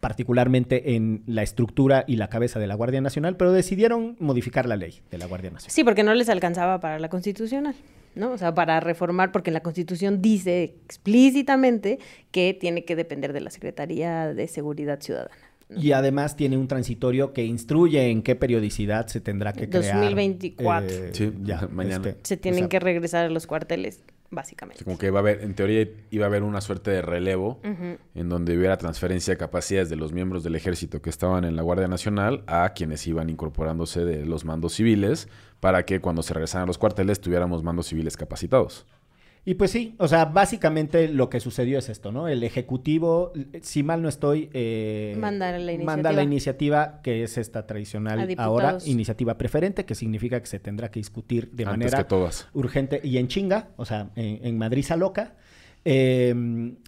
[0.00, 4.76] particularmente en la estructura y la cabeza de la Guardia Nacional, pero decidieron modificar la
[4.76, 5.72] ley de la Guardia Nacional.
[5.72, 7.76] Sí, porque no les alcanzaba para la constitucional,
[8.16, 8.32] ¿no?
[8.32, 12.00] O sea, para reformar, porque la constitución dice explícitamente
[12.32, 15.51] que tiene que depender de la Secretaría de Seguridad Ciudadana.
[15.76, 19.96] Y además tiene un transitorio que instruye en qué periodicidad se tendrá que crear.
[20.00, 20.90] 2024.
[20.90, 22.08] eh, Sí, ya, mañana.
[22.08, 24.00] este, Se tienen o sea, que regresar a los cuarteles,
[24.30, 24.84] básicamente.
[24.84, 27.60] Como que va a haber, en teoría, iba a haber una suerte de relevo
[28.14, 31.62] en donde hubiera transferencia de capacidades de los miembros del ejército que estaban en la
[31.62, 35.28] Guardia Nacional a quienes iban incorporándose de los mandos civiles
[35.60, 38.86] para que cuando se regresaran a los cuarteles tuviéramos mandos civiles capacitados.
[39.44, 42.28] Y pues sí, o sea, básicamente lo que sucedió es esto, ¿no?
[42.28, 46.12] El Ejecutivo, si mal no estoy, eh, Manda la manda iniciativa.
[46.12, 50.92] la iniciativa, que es esta A tradicional ahora, iniciativa preferente, que significa que se tendrá
[50.92, 52.06] que discutir de Antes manera
[52.52, 55.34] urgente y en chinga, o sea, en, en Madrid loca.
[55.84, 56.32] Eh,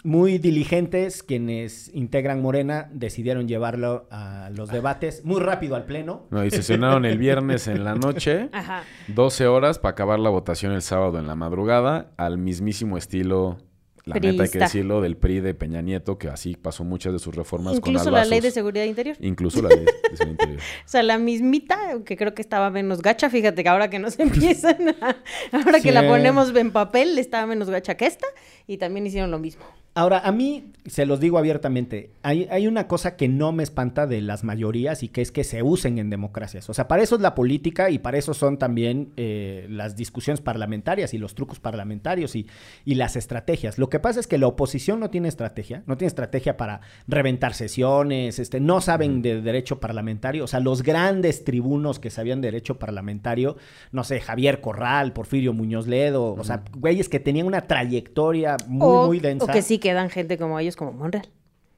[0.04, 6.26] muy diligentes quienes integran Morena decidieron llevarlo a los debates muy rápido al pleno.
[6.30, 8.84] No, y sesionaron el viernes en la noche, Ajá.
[9.08, 13.58] 12 horas para acabar la votación el sábado en la madrugada, al mismísimo estilo,
[14.04, 17.18] la neta hay que decirlo, del PRI de Peña Nieto, que así pasó muchas de
[17.18, 19.16] sus reformas Incluso con la ley de seguridad interior.
[19.20, 20.60] Incluso la ley de seguridad interior.
[20.60, 24.18] O sea, la mismita, que creo que estaba menos gacha, fíjate que ahora que nos
[24.18, 25.16] empiezan a-
[25.52, 28.26] ahora que la ponemos en papel, estaba menos gacha que esta,
[28.66, 29.64] y también hicieron lo mismo.
[29.96, 34.08] Ahora, a mí, se los digo abiertamente, hay, hay una cosa que no me espanta
[34.08, 36.68] de las mayorías y que es que se usen en democracias.
[36.68, 40.40] O sea, para eso es la política y para eso son también eh, las discusiones
[40.40, 42.48] parlamentarias y los trucos parlamentarios y,
[42.84, 43.78] y las estrategias.
[43.78, 47.54] Lo que pasa es que la oposición no tiene estrategia, no tiene estrategia para reventar
[47.54, 50.42] sesiones, este, no saben de derecho parlamentario.
[50.42, 53.56] O sea, los grandes tribunos que sabían de derecho parlamentario,
[53.92, 58.86] no sé, Javier Corral, Porfirio Muñoz Ledo, o sea, güeyes que tenían una trayectoria muy,
[58.86, 59.44] o, muy densa.
[59.44, 61.28] o que sí quedan gente como ellos, como Monreal.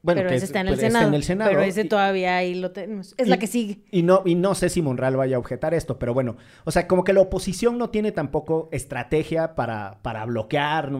[0.02, 1.50] Bueno, pero que ese es- está en el, pues, está Senado, en el Senado.
[1.50, 3.12] Pero ese Y- todavía ahí lo tenemos.
[3.16, 3.80] Es y- la que sigue.
[3.90, 6.86] Y no, y no sé si Monreal vaya a objetar esto, pero bueno, o sea,
[6.86, 10.92] como que la oposición no tiene tampoco estrategia para, para bloquear,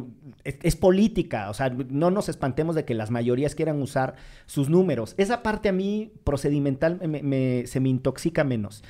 [0.42, 4.68] es, es política, o sea, no nos espantemos de que las mayorías quieran usar sus
[4.68, 5.14] números.
[5.18, 8.82] Esa parte a mí procedimental me- me- se me intoxica menos.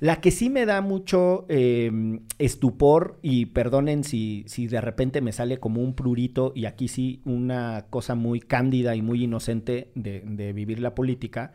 [0.00, 5.32] La que sí me da mucho eh, estupor, y perdonen si, si de repente me
[5.32, 10.52] sale como un prurito, y aquí sí una cosa muy cándida y muy inocente de,
[10.54, 11.52] vivir la política,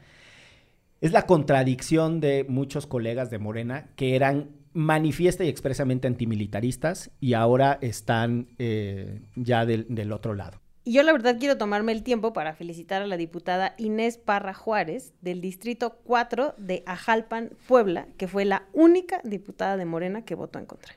[1.02, 7.34] es la contradicción de muchos colegas de Morena que eran manifiesta y expresamente antimilitaristas y
[7.34, 10.65] ahora están eh, ya del otro lado.
[10.88, 14.54] Y yo la verdad quiero tomarme el tiempo para felicitar a la diputada Inés Parra
[14.54, 20.36] Juárez del Distrito 4 de Ajalpan, Puebla, que fue la única diputada de Morena que
[20.36, 20.94] votó en contra.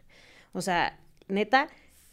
[0.53, 1.68] O sea, neta,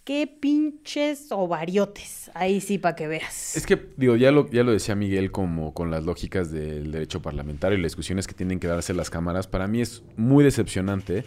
[0.05, 2.32] qué pinches ovariotes.
[2.34, 3.57] Ahí sí, para que veas.
[3.57, 7.21] Es que, digo, ya lo, ya lo decía Miguel como con las lógicas del derecho
[7.21, 9.47] parlamentario y las discusiones que tienen que darse las cámaras.
[9.47, 11.26] Para mí es muy decepcionante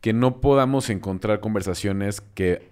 [0.00, 2.71] que no podamos encontrar conversaciones que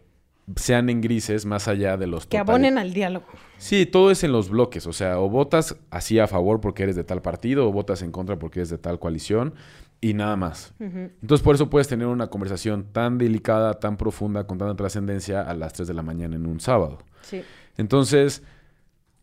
[0.57, 3.27] sean en grises más allá de los que abonen al diálogo.
[3.59, 4.87] Sí, todo es en los bloques.
[4.87, 8.11] O sea, o votas así a favor porque eres de tal partido, o votas en
[8.13, 9.55] contra porque eres de tal coalición,
[10.01, 10.73] y nada más.
[10.81, 15.53] Entonces, por eso puedes tener una conversación tan delicada, tan profunda, con tanta trascendencia a
[15.55, 16.99] las 3 de la mañana en un sábado.
[17.23, 17.43] Sí.
[17.77, 18.43] Entonces,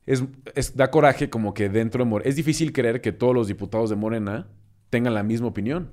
[0.05, 0.23] es,
[0.55, 2.29] es- da coraje como que dentro de Morena...
[2.29, 4.47] Es difícil creer que todos los diputados de Morena
[4.91, 5.89] tengan la misma opinión.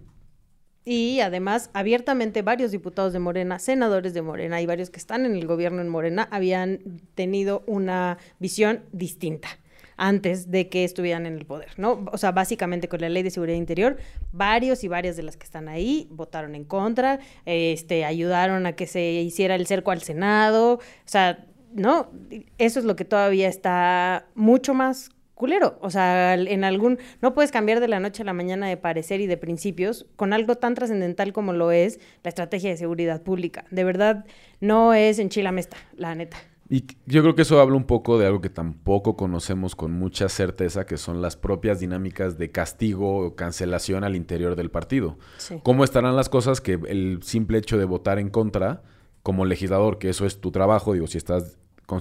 [0.85, 5.35] Y además, abiertamente, varios diputados de Morena, senadores de Morena y varios que están en
[5.35, 9.49] el gobierno en Morena habían tenido una visión distinta
[9.97, 12.05] antes de que estuvieran en el poder, ¿no?
[12.13, 13.97] O sea, básicamente con la ley de seguridad interior,
[14.33, 18.87] varios y varias de las que están ahí votaron en contra, este, ayudaron a que
[18.87, 22.11] se hiciera el cerco al Senado, o sea, ¿no?
[22.59, 25.79] Eso es lo que todavía está mucho más culero.
[25.81, 26.99] O sea, en algún.
[27.21, 30.33] No puedes cambiar de la noche a la mañana de parecer y de principios con
[30.33, 33.65] algo tan trascendental como lo es la estrategia de seguridad pública.
[33.71, 34.25] De verdad,
[34.61, 36.37] no es en Chilamesta, la neta.
[36.71, 40.31] Y yo creo que eso habla un poco de algo que tampoco conocemos con mucha
[40.31, 45.19] certeza, que son las propias dinámicas de castigo o cancelación al interior del partido.
[45.37, 45.61] Sí.
[45.63, 48.83] ¿Cómo estarán las cosas que el simple hecho de votar en contra
[49.23, 51.59] como legislador, que eso es tu trabajo, digo, si estás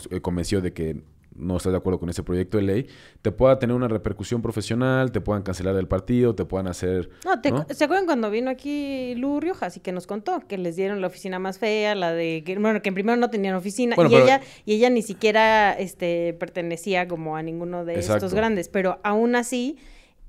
[0.09, 1.03] eh, convencido de que
[1.35, 2.87] no estás de acuerdo con ese proyecto de ley,
[3.21, 7.09] te pueda tener una repercusión profesional, te puedan cancelar del partido, te puedan hacer...
[7.25, 7.65] No, te- ¿no?
[7.69, 11.07] ¿se acuerdan cuando vino aquí Lu Riojas y que nos contó que les dieron la
[11.07, 14.25] oficina más fea, la de que, bueno, que primero no tenían oficina Bueno, y pero-
[14.25, 18.17] ella y ella ni siquiera este pertenecía como a ninguno de Exacto.
[18.25, 19.77] estos grandes, pero aún así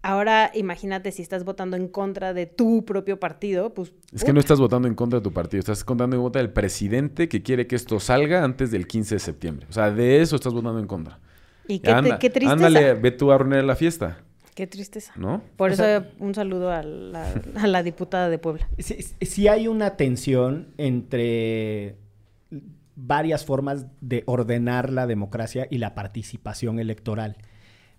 [0.07, 3.95] Ahora imagínate si estás votando en contra de tu propio partido, pues...
[4.13, 6.53] Es que no estás votando en contra de tu partido, estás votando en contra del
[6.53, 9.67] presidente que quiere que esto salga antes del 15 de septiembre.
[9.71, 11.21] O sea, de eso estás votando en contra.
[11.67, 12.53] Y qué, te- Anda- qué tristeza.
[12.53, 14.19] Ándale, ve tú a arruinar la fiesta,
[14.55, 15.13] Qué tristeza.
[15.17, 15.43] ¿no?
[15.57, 17.27] Por O eso sea- un saludo a la,
[17.57, 18.69] a la diputada de Puebla.
[18.79, 21.97] Si, si hay una tensión entre
[22.95, 27.37] varias formas de ordenar la democracia y la participación electoral.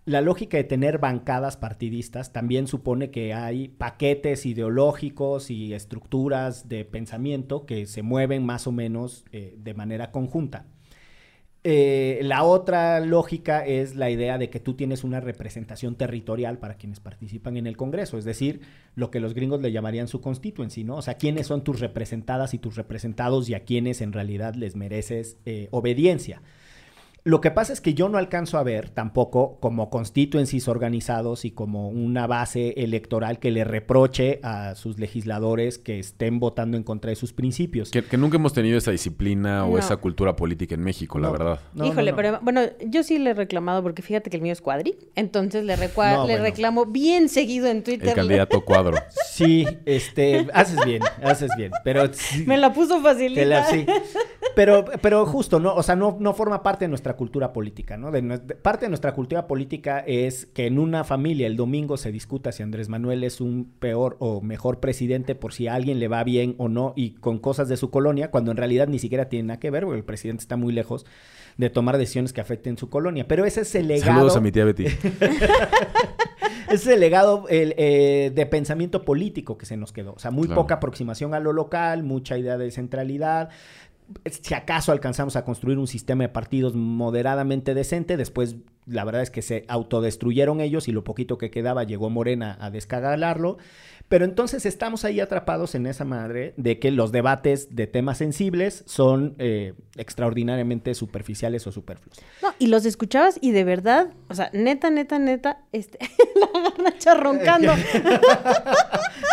[0.05, 6.85] La lógica de tener bancadas partidistas también supone que hay paquetes ideológicos y estructuras de
[6.85, 10.67] pensamiento que se mueven más o menos eh, de manera conjunta.
[11.63, 16.75] Eh, la otra lógica es la idea de que tú tienes una representación territorial para
[16.75, 18.61] quienes participan en el Congreso, es decir,
[18.93, 20.97] lo que los gringos le llamarían su constituency, ¿no?
[20.97, 24.75] O sea, quiénes son tus representadas y tus representados y a quienes en realidad les
[24.75, 26.43] mereces eh, obediencia.
[27.27, 31.49] Lo que pasa es que yo no alcanzo a ver tampoco como constituencies organizados y
[31.49, 37.09] como una base electoral que le reproche a sus legisladores que estén votando en contra
[37.09, 37.89] de sus principios.
[37.89, 41.33] Que, que nunca hemos tenido esa disciplina o esa cultura política en México, la No.
[41.33, 41.59] verdad.
[41.73, 42.15] No, Híjole, no.
[42.15, 45.63] pero bueno, yo sí le he reclamado porque fíjate que el mío es cuadri, entonces
[45.63, 46.27] le, le bueno.
[46.27, 48.09] reclamo bien seguido en Twitter.
[48.09, 48.97] El candidato cuadro.
[49.33, 53.41] Sí, este, haces bien, haces bien, pero sí- Me la puso facilita.
[53.41, 53.83] te la- sí.
[54.53, 55.73] Pero, pero justo, ¿no?
[55.75, 58.11] O sea, no, no forma parte de nuestra cultura política, ¿no?
[58.11, 61.97] De nue- de- parte de nuestra cultura política es que en una familia el domingo
[61.97, 65.99] se discuta si Andrés Manuel es un peor o mejor presidente por si a alguien
[65.99, 68.99] le va bien o no y con cosas de su colonia, cuando en realidad ni
[68.99, 71.05] siquiera tiene nada que ver, porque el presidente está muy lejos
[71.57, 73.27] de tomar decisiones que afecten su colonia.
[73.27, 74.13] Pero ese es el legado.
[74.13, 74.85] Saludos a mi tía Betty.
[76.67, 80.13] Ese es el legado el, eh, de pensamiento político que se nos quedó.
[80.13, 80.61] O sea, muy Claro.
[80.63, 83.49] poca aproximación a lo local, mucha idea de centralidad.
[84.29, 89.31] Si acaso alcanzamos a construir un sistema de partidos moderadamente decente, después la verdad es
[89.31, 93.57] que se autodestruyeron ellos y lo poquito que quedaba llegó Morena a descagalarlo.
[94.07, 98.83] Pero entonces estamos ahí atrapados en esa madre de que los debates de temas sensibles
[98.85, 102.19] son eh, extraordinariamente superficiales o superfluos.
[102.41, 105.97] No, y los escuchabas y de verdad, o sea, neta, neta, neta, este,
[106.35, 107.73] la garnacha roncando.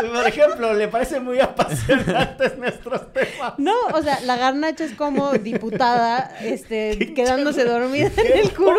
[0.00, 3.54] Por ejemplo, ¿le parece muy apasionantes nuestros temas?
[3.58, 8.78] No, o sea, la garnacha es como diputada, este, quedándose dormida en ¡Qué el curul.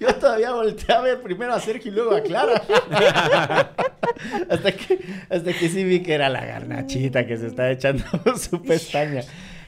[0.00, 2.62] Yo todavía volteé a ver primero a Sergio y luego a Clara.
[4.50, 4.98] hasta, que,
[5.30, 8.04] hasta que sí vi que era la garnachita que se estaba echando
[8.36, 9.22] su pestaña.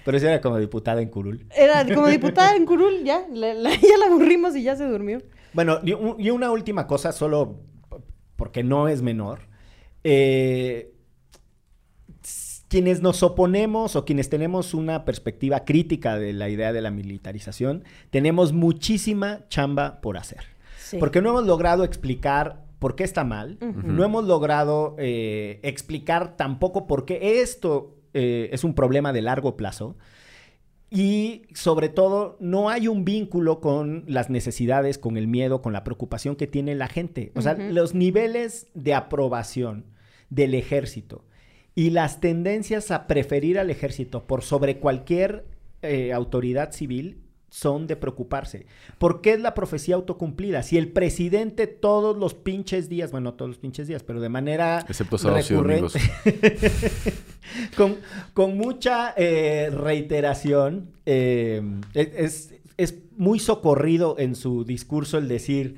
[0.04, 1.46] Pero sí era como diputada en curul.
[1.56, 5.20] Era como diputada en curul, ya, la- la- ya la aburrimos y ya se durmió.
[5.52, 7.60] Bueno, y, un- y una última cosa, solo
[8.36, 9.40] porque no es menor.
[10.04, 10.94] Eh,
[12.68, 17.84] quienes nos oponemos o quienes tenemos una perspectiva crítica de la idea de la militarización,
[18.10, 20.44] tenemos muchísima chamba por hacer.
[20.78, 20.96] Sí.
[20.98, 26.86] Porque no hemos logrado explicar por qué está mal, no hemos logrado eh, explicar tampoco
[26.86, 29.96] por qué esto eh, es un problema de largo plazo.
[30.90, 35.84] Y sobre todo, no hay un vínculo con las necesidades, con el miedo, con la
[35.84, 37.30] preocupación que tiene la gente.
[37.36, 39.84] O sea, los niveles de aprobación
[40.30, 41.24] del ejército
[41.74, 45.44] y las tendencias a preferir al ejército por sobre cualquier
[45.82, 47.18] eh, autoridad civil
[47.50, 48.66] son de preocuparse.
[48.98, 50.62] ¿Por qué es la profecía autocumplida?
[50.62, 54.28] Si el presidente todos los pinches días, bueno, no todos los pinches días, pero de
[54.28, 55.94] manera Excepto sábados y domingos.
[57.76, 57.96] con,
[58.32, 61.60] con mucha eh, reiteración, eh,
[61.94, 65.76] es, es muy socorrido en su discurso el decir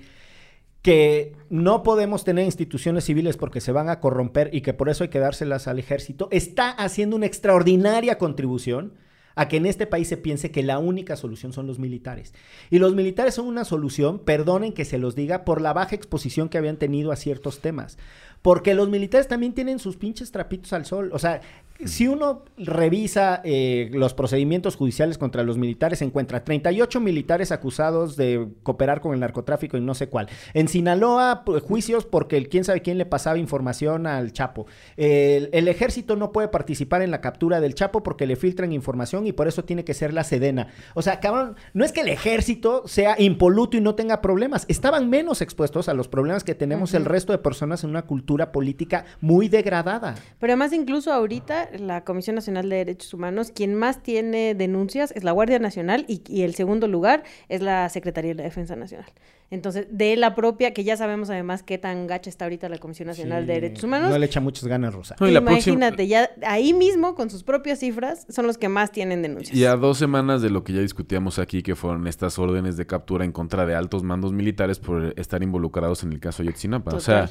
[0.82, 5.04] que no podemos tener instituciones civiles porque se van a corromper y que por eso
[5.04, 8.94] hay que dárselas al ejército, está haciendo una extraordinaria contribución
[9.34, 12.34] a que en este país se piense que la única solución son los militares.
[12.70, 16.48] Y los militares son una solución, perdonen que se los diga, por la baja exposición
[16.48, 17.98] que habían tenido a ciertos temas.
[18.42, 21.10] Porque los militares también tienen sus pinches trapitos al sol.
[21.12, 21.40] O sea,
[21.86, 28.16] si uno revisa eh, los procedimientos judiciales contra los militares, se encuentra 38 militares acusados
[28.16, 30.28] de cooperar con el narcotráfico y no sé cuál.
[30.54, 34.66] En Sinaloa, juicios porque el quién sabe quién le pasaba información al Chapo.
[34.96, 39.26] El, el ejército no puede participar en la captura del Chapo porque le filtran información
[39.26, 40.68] y por eso tiene que ser la Sedena.
[40.94, 44.64] O sea, cabrón, no es que el ejército sea impoluto y no tenga problemas.
[44.68, 48.52] Estaban menos expuestos a los problemas que tenemos el resto de personas en una cultura
[48.52, 50.14] política muy degradada.
[50.38, 55.24] Pero además, incluso ahorita, la Comisión Nacional de Derechos Humanos, quien más tiene denuncias es
[55.24, 59.06] la Guardia Nacional y, y el segundo lugar es la Secretaría de la Defensa Nacional.
[59.50, 63.08] Entonces, de la propia, que ya sabemos además qué tan gacha está ahorita la Comisión
[63.08, 64.08] Nacional de Derechos Humanos.
[64.10, 65.14] No le echa muchas ganas, Rosa.
[65.20, 69.20] No, próxima- Imagínate, ya ahí mismo, con sus propias cifras, son los que más tienen
[69.20, 69.54] denuncias.
[69.54, 72.86] Y a dos semanas de lo que ya discutíamos aquí, que fueron estas órdenes de
[72.86, 76.94] captura en contra de altos mandos militares por estar involucrados en el caso Ayotzinapa.
[76.96, 77.30] O sea.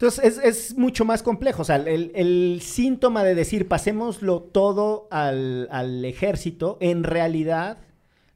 [0.00, 1.60] Entonces es, es mucho más complejo.
[1.60, 7.78] O sea, el, el síntoma de decir pasémoslo todo al, al ejército, en realidad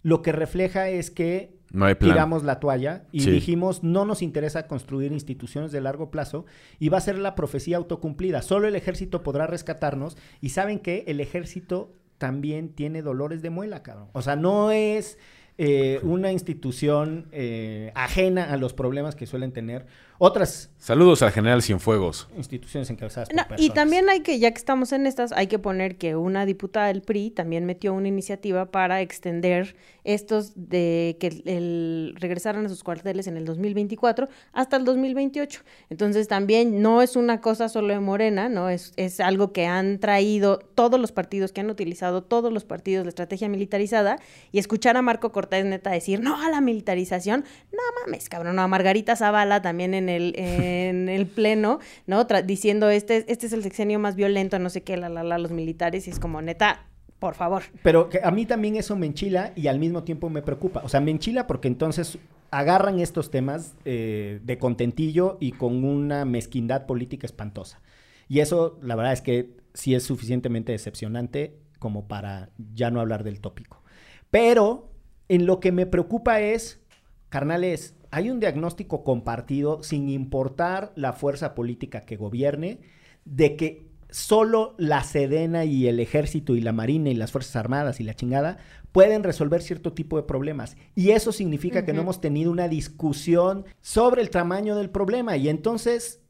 [0.02, 3.30] lo que refleja es que no tiramos la toalla y Sí.
[3.30, 6.44] dijimos no nos interesa construir instituciones de largo plazo
[6.78, 8.42] y va a ser la profecía autocumplida.
[8.42, 13.82] Solo el ejército podrá rescatarnos y saben que el ejército también tiene dolores de muela,
[13.82, 14.08] cabrón.
[14.12, 15.18] O sea, no es
[15.56, 19.86] eh, una institución eh, ajena a los problemas que suelen tener
[20.18, 22.28] otras Saludos al general Cienfuegos.
[22.36, 25.58] instituciones encabezadas por No, y también hay que, ya que estamos en estas, hay que
[25.58, 31.28] poner que una diputada del PRI también metió una iniciativa para extender estos de que
[31.28, 35.62] el, el- regresaran a sus cuarteles en el 2024 hasta el 2028.
[35.88, 38.68] Entonces también no es una cosa solo de Morena, ¿no?
[38.68, 43.06] Es, es algo que han traído todos los partidos, que han utilizado todos los partidos
[43.06, 44.18] la estrategia militarizada
[44.52, 48.60] y escuchar a Marco Cortés neta decir, no a la militarización, no mames, cabrón, no,
[48.60, 52.26] a Margarita Zavala también en el, en el pleno, ¿no?
[52.26, 55.38] Tra- diciendo, este, este es el sexenio más violento, no sé qué, la, la, la,
[55.38, 56.86] los militares, y es como, neta,
[57.18, 57.62] por favor.
[57.82, 60.82] Pero que a mí también eso me enchila y al mismo tiempo me preocupa.
[60.84, 62.18] O sea, me enchila porque entonces
[62.50, 67.80] agarran estos temas eh, de contentillo y con una mezquindad política espantosa.
[68.28, 73.24] Y eso, la verdad es que sí es suficientemente decepcionante como para ya no hablar
[73.24, 73.82] del tópico.
[74.30, 74.90] Pero
[75.28, 76.80] en lo que me preocupa es,
[77.28, 82.78] carnales, hay un diagnóstico compartido sin importar la fuerza política que gobierne,
[83.24, 87.98] de que solo la Sedena y el ejército y la marina y las fuerzas armadas
[87.98, 88.58] y la chingada
[88.92, 90.76] pueden resolver cierto tipo de problemas.
[90.94, 95.36] Y eso significa que no hemos tenido una discusión sobre el tamaño del problema.
[95.36, 96.22] Y entonces,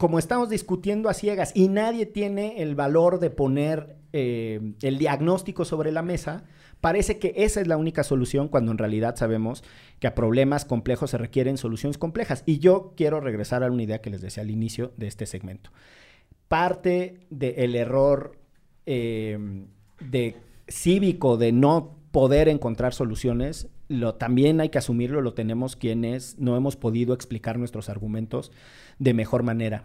[0.00, 5.66] como estamos discutiendo a ciegas y nadie tiene el valor de poner eh, el diagnóstico
[5.66, 6.44] sobre la mesa,
[6.80, 9.62] parece que esa es la única solución cuando en realidad sabemos
[9.98, 12.44] que a problemas complejos se requieren soluciones complejas.
[12.46, 15.68] Y yo quiero regresar a una idea que les decía al inicio de este segmento.
[16.48, 18.38] Parte del error
[18.86, 19.66] eh,
[20.00, 20.34] de
[20.66, 26.56] cívico de no poder encontrar soluciones, lo, también hay que asumirlo, lo tenemos quienes no
[26.56, 28.52] hemos podido explicar nuestros argumentos
[28.98, 29.82] de mejor manera.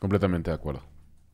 [0.00, 0.82] Completamente de acuerdo.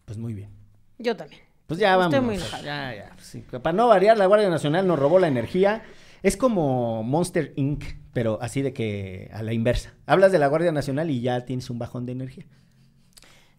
[0.05, 0.51] Pues muy bien.
[0.99, 1.41] Yo también.
[1.67, 2.25] Pues ya Estoy vamos.
[2.27, 2.63] muy enojada.
[2.65, 3.17] Ya, ya.
[3.23, 5.83] Sí, para no variar, la Guardia Nacional nos robó la energía.
[6.23, 9.95] Es como Monster Inc., pero así de que a la inversa.
[10.05, 12.45] Hablas de la Guardia Nacional y ya tienes un bajón de energía.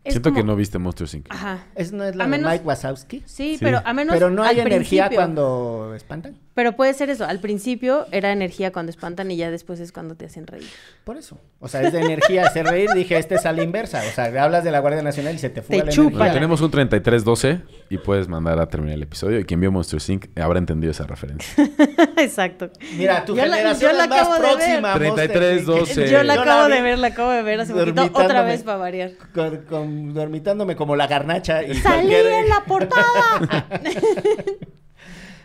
[0.03, 1.27] Es Siento que no viste Monster Inc.
[1.29, 1.67] Ajá.
[1.75, 3.23] ¿Es, ¿No es la A de menos- Mike Wazowski?
[3.25, 3.57] Sí, Sí.
[3.61, 5.15] pero a menos Pero no hay energía principio.
[5.17, 6.37] cuando espantan.
[6.61, 7.25] Pero puede ser eso.
[7.25, 10.67] Al principio era energía cuando espantan y ya después es cuando te hacen reír.
[11.03, 11.39] Por eso.
[11.59, 12.91] O sea, es de energía hacer reír.
[12.93, 13.99] Dije, este es a la inversa.
[14.07, 16.03] O sea, hablas de la Guardia Nacional y se te fuga Te la chupa.
[16.09, 16.33] Bueno, energía.
[16.35, 19.39] tenemos un 3312 y puedes mandar a terminar el episodio.
[19.39, 20.37] Y quien vio Monster Inc.
[20.37, 21.51] habrá entendido esa referencia.
[22.17, 22.69] Exacto.
[22.95, 24.93] Mira, tu Yo la- generación yo la es más próxima.
[24.93, 25.65] a Monster 33, Inc.
[25.67, 26.09] 12.
[26.11, 28.03] Yo la Yo acabo de ver, la acabo de ver hace poquito.
[28.13, 29.11] Otra vez para variar.
[29.33, 31.63] Con, con- dormitándome como la garnacha.
[31.63, 33.65] Y ¡Salí cualquier- en la portada!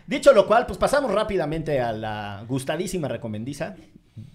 [0.07, 3.75] Dicho lo cual, pues pasamos rápidamente a la gustadísima recomendiza.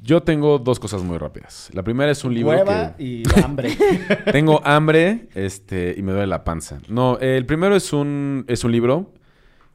[0.03, 1.71] Yo tengo dos cosas muy rápidas.
[1.73, 3.03] La primera es un libro Hueva que...
[3.03, 3.77] y hambre.
[4.33, 6.81] Tengo hambre este, y me duele la panza.
[6.89, 9.13] No, el primero es un, es un libro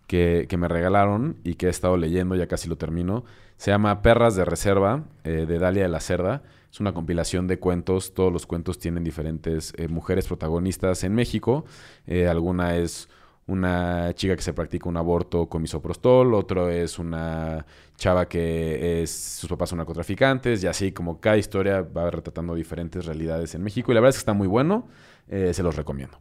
[0.06, 3.26] que, que me regalaron y que he estado leyendo, ya casi lo termino.
[3.58, 6.44] Se llama Perras de Reserva, eh, de Dalia de la Cerda.
[6.72, 8.14] Es una compilación de cuentos.
[8.14, 11.66] Todos los cuentos tienen diferentes eh, mujeres protagonistas en México.
[12.06, 13.10] Eh, alguna es
[13.48, 19.10] una chica que se practica un aborto con misoprostol, otro es una chava que es,
[19.10, 23.92] sus papás son narcotraficantes, y así como cada historia va retratando diferentes realidades en México.
[23.92, 24.88] Y la verdad es que está muy bueno,
[25.30, 26.20] eh, se los recomiendo.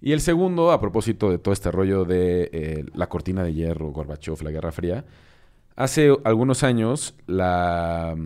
[0.00, 3.92] Y el segundo, a propósito de todo este rollo de eh, la cortina de hierro,
[3.92, 5.04] Gorbachev, la Guerra Fría,
[5.76, 8.16] hace algunos años la,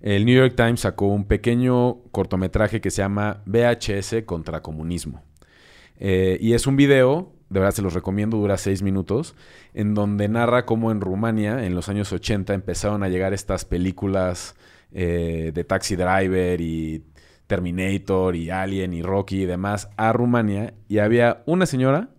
[0.00, 5.22] el New York Times sacó un pequeño cortometraje que se llama VHS contra comunismo.
[5.98, 9.34] Eh, y es un video, de verdad se los recomiendo, dura seis minutos,
[9.74, 14.54] en donde narra cómo en Rumania, en los años 80, empezaron a llegar estas películas
[14.92, 17.02] eh, de Taxi Driver y
[17.48, 20.74] Terminator y Alien y Rocky y demás a Rumania.
[20.88, 22.10] Y había una señora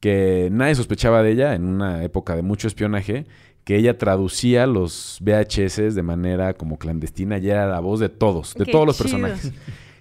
[0.00, 3.26] que nadie sospechaba de ella en una época de mucho espionaje,
[3.62, 8.54] que ella traducía los VHS de manera como clandestina y era la voz de todos,
[8.54, 9.20] de Qué todos los chido.
[9.20, 9.52] personajes.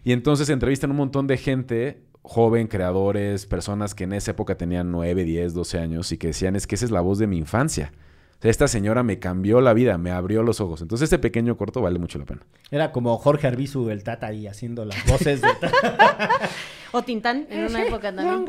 [0.03, 4.91] Y entonces entrevistan un montón de gente joven, creadores, personas que en esa época tenían
[4.91, 7.37] 9, 10, 12 años y que decían es que esa es la voz de mi
[7.37, 7.91] infancia.
[8.39, 10.81] O sea, esta señora me cambió la vida, me abrió los ojos.
[10.81, 12.41] Entonces este pequeño corto vale mucho la pena.
[12.71, 15.47] Era como Jorge Arbizu, el tata ahí haciendo las voces de...
[16.91, 18.45] O Tintán, en una época también.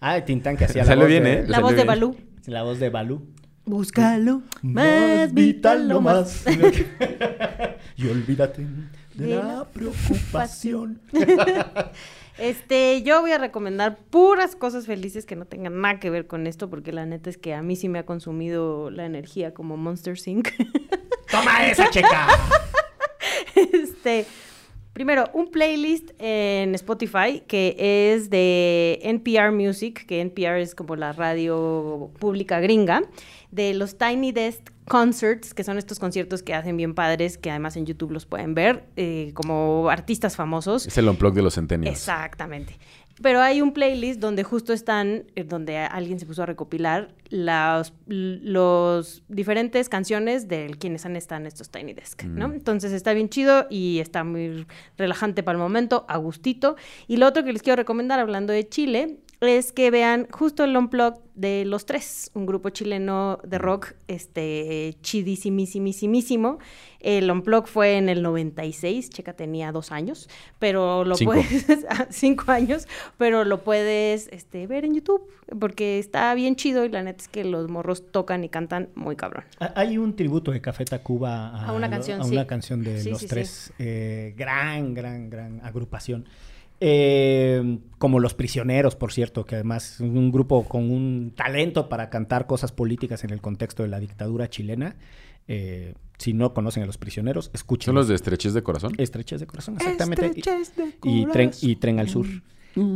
[0.00, 1.32] ah, el Tintán que hacía la Salió voz bien, de...
[1.32, 1.44] ¿eh?
[1.46, 1.84] La Salió voz de.
[1.84, 2.16] Balú.
[2.46, 3.26] La voz de Balú.
[3.64, 4.42] Búscalo.
[4.60, 6.44] Más vital lo más.
[7.96, 8.66] y olvídate
[9.14, 11.00] de De la la preocupación.
[12.38, 16.46] Este, yo voy a recomendar puras cosas felices que no tengan nada que ver con
[16.46, 19.76] esto, porque la neta es que a mí sí me ha consumido la energía como
[19.76, 20.48] Monster Sync.
[21.30, 22.28] ¡Toma esa, checa!
[23.54, 24.26] este,
[24.92, 27.76] primero, un playlist en Spotify que
[28.12, 33.02] es de NPR Music, que NPR es como la radio pública gringa,
[33.54, 37.76] de los Tiny Desk Concerts, que son estos conciertos que hacen bien padres, que además
[37.76, 40.86] en YouTube los pueden ver, eh, como artistas famosos.
[40.86, 41.92] Es el unplug de los centenios.
[41.92, 42.78] Exactamente.
[43.22, 47.92] Pero hay un playlist donde justo están, eh, donde alguien se puso a recopilar las
[48.06, 52.48] los diferentes canciones de quienes han estado en estos Tiny Desk, ¿no?
[52.48, 52.54] Mm.
[52.54, 54.66] Entonces está bien chido y está muy
[54.98, 56.76] relajante para el momento, a gustito.
[57.06, 60.76] Y lo otro que les quiero recomendar, hablando de Chile, es que vean justo el
[60.76, 66.58] unplug de Los Tres, un grupo chileno de rock este, chidísimísimísimo.
[67.00, 70.28] El unplug fue en el 96, Checa tenía dos años,
[70.58, 71.32] pero lo Cinco.
[71.32, 72.86] puedes, ah, cinco años,
[73.18, 75.22] pero lo puedes este, ver en YouTube,
[75.58, 79.16] porque está bien chido y la neta es que los morros tocan y cantan muy
[79.16, 79.44] cabrón.
[79.74, 82.30] Hay un tributo de Café Tacuba a, A una canción, a sí.
[82.32, 83.26] una canción de Sí, los sí.
[83.26, 83.72] tres.
[83.78, 86.26] Eh, gran, gran, gran agrupación.
[86.80, 92.10] Eh, como Los Prisioneros, por cierto, que además es un grupo con un talento para
[92.10, 94.96] cantar cosas políticas en el contexto de la dictadura chilena.
[95.48, 97.86] Eh, si no conocen a Los Prisioneros, escuchen.
[97.86, 98.92] ¿Son los de estreches de corazón?
[98.98, 100.30] Estreches de corazón, exactamente.
[101.04, 102.26] Y- y, tren, y Tren al Sur.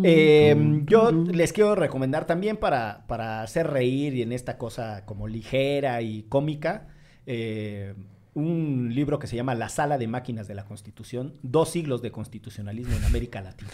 [0.03, 5.29] Eh, yo les quiero recomendar también para, para hacer reír y en esta cosa como
[5.29, 6.89] ligera y cómica,
[7.26, 7.95] eh,
[8.39, 12.11] un libro que se llama La Sala de Máquinas de la Constitución, dos siglos de
[12.11, 13.70] constitucionalismo en América Latina.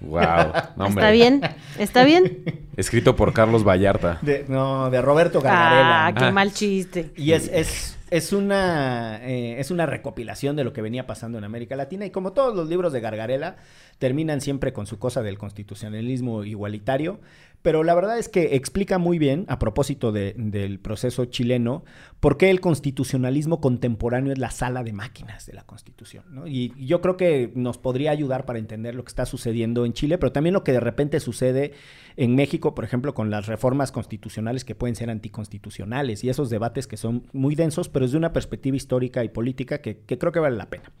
[0.00, 0.18] Wow.
[0.76, 0.86] No.
[0.86, 1.40] ¿Está bien?
[1.78, 2.42] ¿Está bien?
[2.76, 4.18] Escrito por Carlos Vallarta.
[4.22, 6.06] De, no, de Roberto Gargarela.
[6.06, 6.30] Ah, qué Ah.
[6.30, 7.10] mal chiste.
[7.16, 11.44] Y es, es, es, una, eh, es una recopilación de lo que venía pasando en
[11.44, 12.06] América Latina.
[12.06, 13.56] Y como todos los libros de Gargarela,
[13.98, 17.20] terminan siempre con su cosa del constitucionalismo igualitario.
[17.60, 21.84] Pero la verdad es que explica muy bien, a propósito de- del proceso chileno,
[22.20, 26.24] por qué el constitucionalismo contemporáneo es la sala de máquinas de la Constitución.
[26.46, 30.18] Y yo creo que nos podría ayudar para entender lo que está sucediendo en Chile,
[30.18, 31.72] pero también lo que de repente sucede
[32.16, 36.86] en México, por ejemplo, con las reformas constitucionales que pueden ser anticonstitucionales y esos debates
[36.86, 40.38] que son muy densos, pero desde una perspectiva histórica y política que, que creo que
[40.40, 40.92] vale la pena.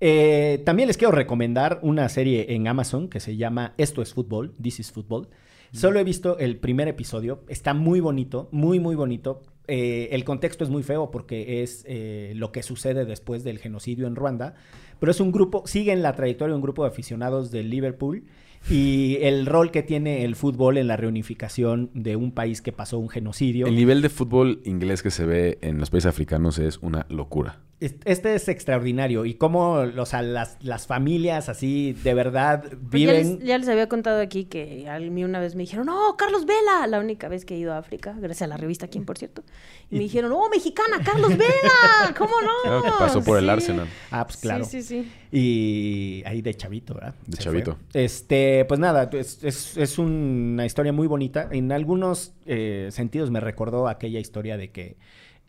[0.00, 4.54] Eh, también les quiero recomendar una serie en Amazon que se llama Esto es fútbol,
[4.60, 5.28] This is Football.
[5.72, 9.42] Solo he visto el primer episodio, está muy bonito, muy, muy bonito.
[9.68, 14.06] Eh, el contexto es muy feo porque es eh, lo que sucede después del genocidio
[14.06, 14.54] en Ruanda,
[15.02, 18.22] pero es un grupo, sigue en la trayectoria un grupo de aficionados del Liverpool
[18.70, 23.00] y el rol que tiene el fútbol en la reunificación de un país que pasó
[23.00, 23.66] un genocidio.
[23.66, 27.58] El nivel de fútbol inglés que se ve en los países africanos es una locura.
[27.80, 32.70] Es- Este es extraordinario y cómo o sea, las, las familias así de verdad Pues
[32.80, 33.38] ya, viven...
[33.40, 36.46] les, ya les había contado aquí que a mí una vez me dijeron, no, Carlos
[36.46, 39.18] Vela, la única vez que he ido a África, gracias a la revista Quién, por
[39.18, 39.42] cierto.
[39.90, 42.52] Y, me dijeron, oh, mexicana, Carlos Vela, ¿cómo no?
[42.62, 43.50] Claro que pasó por el Sí.
[43.50, 43.88] Arsenal.
[44.12, 44.64] Ah, pues claro.
[44.64, 45.10] Sí, sí, sí.
[45.36, 47.14] Y ahí de chavito, ¿verdad?
[47.26, 47.78] De Se chavito.
[47.90, 48.04] fue.
[48.04, 51.48] Este, pues nada, es, es- es una historia muy bonita.
[51.50, 54.96] En algunos eh, sentidos me recordó aquella historia de que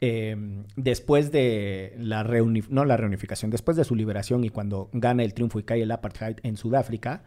[0.01, 0.35] eh,
[0.75, 5.33] después de la reuni- no la reunificación, después de su liberación y cuando gana el
[5.33, 7.23] triunfo y cae el apartheid en Sudáfrica,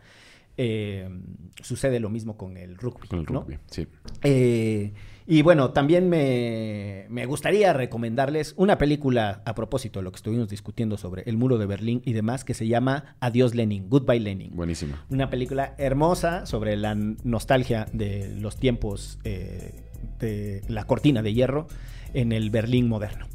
[0.59, 1.09] eh,
[1.63, 3.09] sucede lo mismo con el rugby.
[3.09, 3.41] Con el ¿no?
[3.43, 3.87] rugby, sí.
[4.23, 4.93] Eh,
[5.27, 10.49] y bueno, también me, me gustaría recomendarles una película a propósito de lo que estuvimos
[10.49, 14.55] discutiendo sobre el muro de Berlín y demás, que se llama Adiós Lenin, Goodbye Lenin.
[14.55, 15.05] Buenísima.
[15.11, 19.83] Una película hermosa sobre la nostalgia de los tiempos eh,
[20.19, 21.67] de la cortina de hierro
[22.15, 23.27] en el Berlín moderno.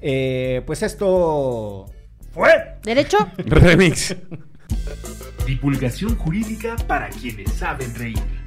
[0.00, 1.86] Eh, pues esto
[2.32, 2.50] fue.
[2.82, 3.18] ¿Derecho?
[3.38, 4.16] Remix.
[5.46, 8.39] Divulgación jurídica para quienes saben reír.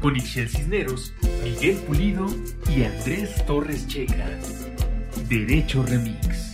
[0.00, 1.12] Con Ixel Cisneros,
[1.44, 2.26] Miguel Pulido
[2.74, 4.26] y Andrés Torres Checa.
[5.28, 6.49] Derecho Remix.